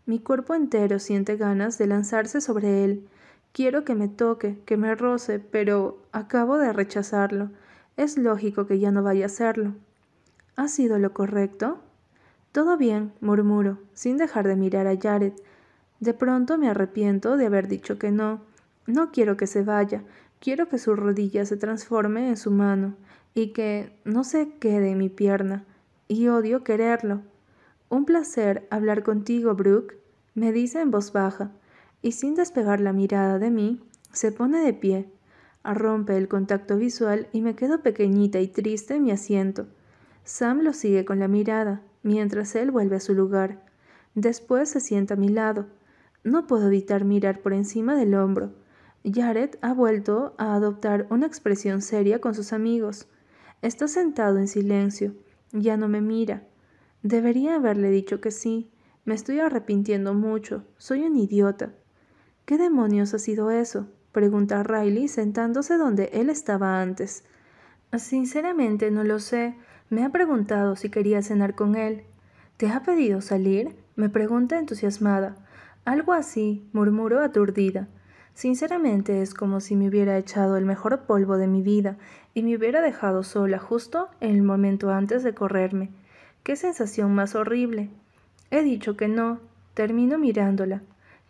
Mi 0.06 0.20
cuerpo 0.20 0.54
entero 0.54 1.00
siente 1.00 1.36
ganas 1.36 1.76
de 1.76 1.88
lanzarse 1.88 2.40
sobre 2.40 2.84
él. 2.84 3.08
Quiero 3.52 3.84
que 3.84 3.96
me 3.96 4.06
toque, 4.06 4.60
que 4.64 4.76
me 4.76 4.94
roce, 4.94 5.40
pero 5.40 5.98
acabo 6.12 6.56
de 6.58 6.72
rechazarlo. 6.72 7.50
Es 7.96 8.16
lógico 8.16 8.66
que 8.66 8.78
ya 8.78 8.92
no 8.92 9.02
vaya 9.02 9.24
a 9.24 9.26
hacerlo. 9.26 9.74
¿Ha 10.54 10.68
sido 10.68 10.98
lo 10.98 11.12
correcto? 11.12 11.80
Todo 12.52 12.76
bien, 12.76 13.12
murmuro, 13.20 13.78
sin 13.92 14.18
dejar 14.18 14.46
de 14.46 14.54
mirar 14.54 14.86
a 14.86 14.96
Jared. 14.96 15.32
De 15.98 16.14
pronto 16.14 16.58
me 16.58 16.70
arrepiento 16.70 17.36
de 17.36 17.46
haber 17.46 17.66
dicho 17.66 17.98
que 17.98 18.12
no. 18.12 18.40
No 18.86 19.10
quiero 19.10 19.36
que 19.36 19.48
se 19.48 19.64
vaya, 19.64 20.04
quiero 20.40 20.68
que 20.68 20.78
su 20.78 20.94
rodilla 20.94 21.44
se 21.44 21.56
transforme 21.56 22.28
en 22.28 22.36
su 22.36 22.52
mano 22.52 22.94
y 23.38 23.52
que 23.52 23.92
no 24.04 24.24
se 24.24 24.50
quede 24.58 24.90
en 24.90 24.98
mi 24.98 25.08
pierna. 25.08 25.64
Y 26.08 26.26
odio 26.28 26.64
quererlo. 26.64 27.22
Un 27.88 28.04
placer 28.04 28.66
hablar 28.70 29.04
contigo, 29.04 29.54
Brooke, 29.54 29.96
me 30.34 30.52
dice 30.52 30.80
en 30.80 30.90
voz 30.90 31.12
baja, 31.12 31.52
y 32.02 32.12
sin 32.12 32.34
despegar 32.34 32.80
la 32.80 32.92
mirada 32.92 33.38
de 33.38 33.50
mí, 33.50 33.80
se 34.12 34.32
pone 34.32 34.60
de 34.64 34.72
pie, 34.72 35.08
rompe 35.62 36.16
el 36.16 36.28
contacto 36.28 36.76
visual 36.76 37.28
y 37.32 37.40
me 37.40 37.54
quedo 37.54 37.82
pequeñita 37.82 38.40
y 38.40 38.48
triste 38.48 38.96
en 38.96 39.04
mi 39.04 39.10
asiento. 39.12 39.66
Sam 40.24 40.60
lo 40.62 40.72
sigue 40.72 41.04
con 41.04 41.20
la 41.20 41.28
mirada, 41.28 41.82
mientras 42.02 42.54
él 42.56 42.70
vuelve 42.70 42.96
a 42.96 43.00
su 43.00 43.14
lugar. 43.14 43.64
Después 44.14 44.68
se 44.68 44.80
sienta 44.80 45.14
a 45.14 45.16
mi 45.16 45.28
lado. 45.28 45.66
No 46.24 46.46
puedo 46.46 46.66
evitar 46.66 47.04
mirar 47.04 47.40
por 47.40 47.52
encima 47.52 47.94
del 47.94 48.14
hombro. 48.14 48.50
Jared 49.04 49.50
ha 49.62 49.72
vuelto 49.74 50.34
a 50.38 50.54
adoptar 50.54 51.06
una 51.10 51.26
expresión 51.26 51.82
seria 51.82 52.20
con 52.20 52.34
sus 52.34 52.52
amigos. 52.52 53.06
Está 53.60 53.88
sentado 53.88 54.38
en 54.38 54.48
silencio. 54.48 55.14
Ya 55.52 55.76
no 55.76 55.88
me 55.88 56.00
mira. 56.00 56.44
Debería 57.02 57.56
haberle 57.56 57.90
dicho 57.90 58.20
que 58.20 58.30
sí. 58.30 58.70
Me 59.04 59.14
estoy 59.14 59.40
arrepintiendo 59.40 60.14
mucho. 60.14 60.64
Soy 60.76 61.02
un 61.02 61.16
idiota. 61.16 61.72
¿Qué 62.44 62.56
demonios 62.56 63.14
ha 63.14 63.18
sido 63.18 63.50
eso? 63.50 63.88
pregunta 64.12 64.62
Riley 64.62 65.08
sentándose 65.08 65.76
donde 65.76 66.10
él 66.12 66.30
estaba 66.30 66.80
antes. 66.80 67.24
Sinceramente 67.96 68.90
no 68.90 69.04
lo 69.04 69.18
sé. 69.18 69.54
Me 69.90 70.04
ha 70.04 70.10
preguntado 70.10 70.76
si 70.76 70.90
quería 70.90 71.22
cenar 71.22 71.54
con 71.54 71.74
él. 71.74 72.04
¿Te 72.56 72.68
ha 72.68 72.82
pedido 72.82 73.20
salir? 73.20 73.76
me 73.96 74.08
pregunta 74.08 74.58
entusiasmada. 74.58 75.36
Algo 75.84 76.12
así, 76.12 76.68
murmuró 76.72 77.20
aturdida. 77.20 77.88
Sinceramente 78.38 79.20
es 79.20 79.34
como 79.34 79.60
si 79.60 79.74
me 79.74 79.88
hubiera 79.88 80.16
echado 80.16 80.56
el 80.56 80.64
mejor 80.64 81.00
polvo 81.06 81.38
de 81.38 81.48
mi 81.48 81.60
vida 81.60 81.96
y 82.34 82.44
me 82.44 82.56
hubiera 82.56 82.80
dejado 82.80 83.24
sola 83.24 83.58
justo 83.58 84.10
en 84.20 84.30
el 84.30 84.44
momento 84.44 84.92
antes 84.92 85.24
de 85.24 85.34
correrme. 85.34 85.90
Qué 86.44 86.54
sensación 86.54 87.12
más 87.16 87.34
horrible. 87.34 87.90
He 88.52 88.62
dicho 88.62 88.96
que 88.96 89.08
no. 89.08 89.40
Termino 89.74 90.18
mirándola. 90.18 90.82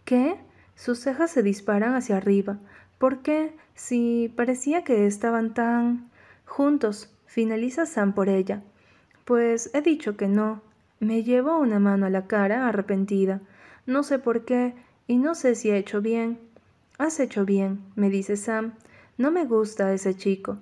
¿Qué? 0.05 0.37
Sus 0.75 0.99
cejas 0.99 1.31
se 1.31 1.43
disparan 1.43 1.95
hacia 1.95 2.19
arriba. 2.19 2.59
¿Por 2.99 3.23
qué? 3.23 3.57
Si 3.75 4.31
parecía 4.37 4.85
que 4.85 5.07
estaban 5.07 5.55
tan... 5.55 6.11
juntos. 6.45 7.11
Finaliza 7.25 7.87
Sam 7.87 8.13
por 8.13 8.29
ella. 8.29 8.63
Pues 9.25 9.71
he 9.73 9.81
dicho 9.81 10.19
que 10.19 10.29
no. 10.29 10.61
Me 11.01 11.23
llevo 11.23 11.57
una 11.57 11.79
mano 11.79 12.05
a 12.05 12.11
la 12.11 12.27
cara, 12.27 12.69
arrepentida. 12.69 13.41
No 13.87 14.03
sé 14.03 14.19
por 14.19 14.45
qué, 14.45 14.75
y 15.07 15.17
no 15.17 15.35
sé 15.35 15.55
si 15.55 15.71
he 15.71 15.79
hecho 15.79 16.03
bien. 16.03 16.39
Has 16.99 17.21
hecho 17.21 17.45
bien, 17.45 17.79
me 17.95 18.11
dice 18.11 18.37
Sam. 18.37 18.73
No 19.19 19.31
me 19.31 19.45
gusta 19.45 19.93
ese 19.93 20.17
chico. 20.17 20.59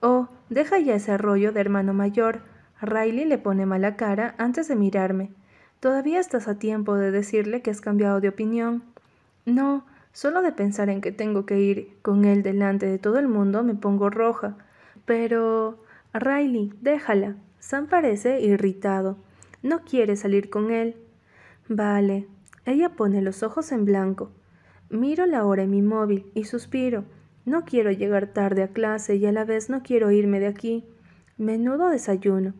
Oh, 0.00 0.28
deja 0.50 0.80
ya 0.80 0.96
ese 0.96 1.16
rollo 1.16 1.52
de 1.52 1.60
hermano 1.60 1.94
mayor. 1.94 2.40
Riley 2.82 3.24
le 3.24 3.38
pone 3.38 3.64
mala 3.64 3.94
cara 3.94 4.34
antes 4.38 4.66
de 4.66 4.74
mirarme. 4.74 5.30
Todavía 5.78 6.18
estás 6.18 6.48
a 6.48 6.58
tiempo 6.58 6.96
de 6.96 7.12
decirle 7.12 7.62
que 7.62 7.70
has 7.70 7.80
cambiado 7.80 8.20
de 8.20 8.28
opinión. 8.28 8.82
No, 9.46 9.86
solo 10.12 10.42
de 10.42 10.50
pensar 10.50 10.88
en 10.88 11.00
que 11.00 11.12
tengo 11.12 11.46
que 11.46 11.60
ir 11.60 11.96
con 12.02 12.24
él 12.24 12.42
delante 12.42 12.86
de 12.86 12.98
todo 12.98 13.20
el 13.20 13.28
mundo 13.28 13.62
me 13.62 13.74
pongo 13.74 14.10
roja. 14.10 14.56
Pero... 15.04 15.78
Riley, 16.12 16.74
déjala. 16.80 17.36
Sam 17.60 17.86
parece 17.86 18.40
irritado. 18.40 19.16
No 19.62 19.84
quiere 19.84 20.16
salir 20.16 20.50
con 20.50 20.72
él. 20.72 20.96
Vale. 21.68 22.26
Ella 22.64 22.88
pone 22.90 23.22
los 23.22 23.44
ojos 23.44 23.70
en 23.70 23.84
blanco. 23.84 24.32
Miro 24.90 25.26
la 25.26 25.44
hora 25.44 25.64
en 25.64 25.70
mi 25.70 25.82
móvil 25.82 26.30
y 26.34 26.44
suspiro. 26.44 27.04
No 27.44 27.64
quiero 27.64 27.90
llegar 27.90 28.28
tarde 28.28 28.62
a 28.62 28.68
clase 28.68 29.16
y 29.16 29.26
a 29.26 29.32
la 29.32 29.44
vez 29.44 29.68
no 29.68 29.82
quiero 29.82 30.10
irme 30.10 30.40
de 30.40 30.46
aquí. 30.46 30.84
Menudo 31.36 31.88
desayuno. 31.88 32.54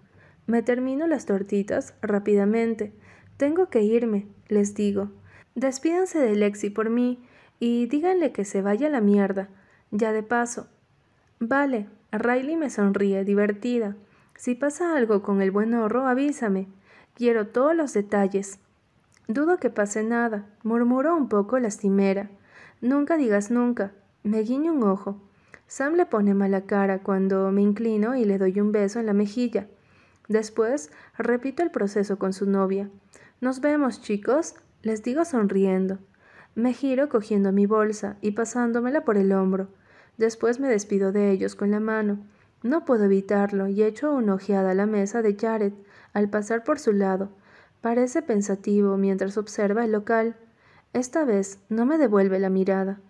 Me 0.47 0.63
termino 0.63 1.07
las 1.07 1.27
tortitas 1.27 1.95
rápidamente. 2.03 2.93
Tengo 3.37 3.71
que 3.71 3.83
irme, 3.83 4.27
les 4.49 4.75
digo. 4.75 5.11
Despídanse 5.55 6.19
de 6.19 6.35
Lexi 6.37 6.71
por 6.71 6.91
mí 6.91 7.19
y 7.61 7.87
díganle 7.87 8.33
que 8.33 8.45
se 8.45 8.63
vaya 8.63 8.89
a 8.89 8.91
la 8.91 9.01
mierda. 9.01 9.49
Ya 9.91 10.13
de 10.13 10.23
paso. 10.23 10.69
Vale, 11.41 11.87
Riley 12.13 12.57
me 12.57 12.71
sonríe, 12.71 13.25
divertida. 13.25 13.97
Si 14.37 14.55
pasa 14.55 14.97
algo 14.97 15.23
con 15.23 15.41
el 15.41 15.51
buen 15.51 15.75
horro, 15.75 16.07
avísame. 16.07 16.69
Quiero 17.15 17.49
todos 17.49 17.75
los 17.75 17.93
detalles. 17.93 18.61
Dudo 19.31 19.59
que 19.59 19.69
pase 19.69 20.03
nada, 20.03 20.47
murmuró 20.63 21.15
un 21.15 21.29
poco 21.29 21.59
lastimera. 21.59 22.31
Nunca 22.81 23.19
digas 23.19 23.51
nunca. 23.51 23.93
Me 24.23 24.41
guiño 24.41 24.73
un 24.73 24.83
ojo. 24.85 25.21
Sam 25.67 25.97
le 25.97 26.07
pone 26.07 26.33
mala 26.33 26.63
cara 26.63 27.01
cuando 27.03 27.53
me 27.53 27.61
inclino 27.61 28.17
y 28.17 28.25
le 28.25 28.39
doy 28.39 28.59
un 28.59 28.73
beso 28.73 29.01
en 29.01 29.05
la 29.05 29.13
mejilla. 29.13 29.67
Después 30.29 30.91
repito 31.19 31.63
el 31.63 31.71
proceso 31.71 32.19
con 32.19 32.33
su 32.33 32.49
novia. 32.49 32.89
Nos 33.43 33.61
vemos, 33.61 34.01
chicos, 34.01 34.55
les 34.81 35.03
digo 35.03 35.27
sonriendo. 35.27 35.99
Me 36.55 36.73
giro 36.73 37.11
cogiendo 37.11 37.53
mi 37.53 37.67
bolsa 37.67 38.17
y 38.23 38.31
pasándomela 38.31 39.05
por 39.05 39.19
el 39.19 39.33
hombro. 39.33 39.69
Después 40.17 40.59
me 40.59 40.69
despido 40.69 41.13
de 41.13 41.31
ellos 41.31 41.55
con 41.55 41.71
la 41.71 41.81
mano. 41.81 42.25
No 42.63 42.87
puedo 42.87 43.05
evitarlo 43.05 43.69
y 43.69 43.83
echo 43.83 44.11
una 44.11 44.37
ojeada 44.37 44.71
a 44.71 44.75
la 44.75 44.87
mesa 44.87 45.21
de 45.21 45.37
Jared 45.37 45.75
al 46.15 46.31
pasar 46.31 46.65
por 46.65 46.79
su 46.79 46.95
lado. 46.95 47.29
Parece 47.81 48.23
pensativo 48.23 48.97
mientras 48.97 49.37
observa 49.37 49.85
el 49.85 49.93
local. 49.93 50.37
Esta 50.93 51.25
vez 51.25 51.61
no 51.69 51.87
me 51.87 51.99
devuelve 51.99 52.39
la 52.39 52.51
mirada. 52.51 53.01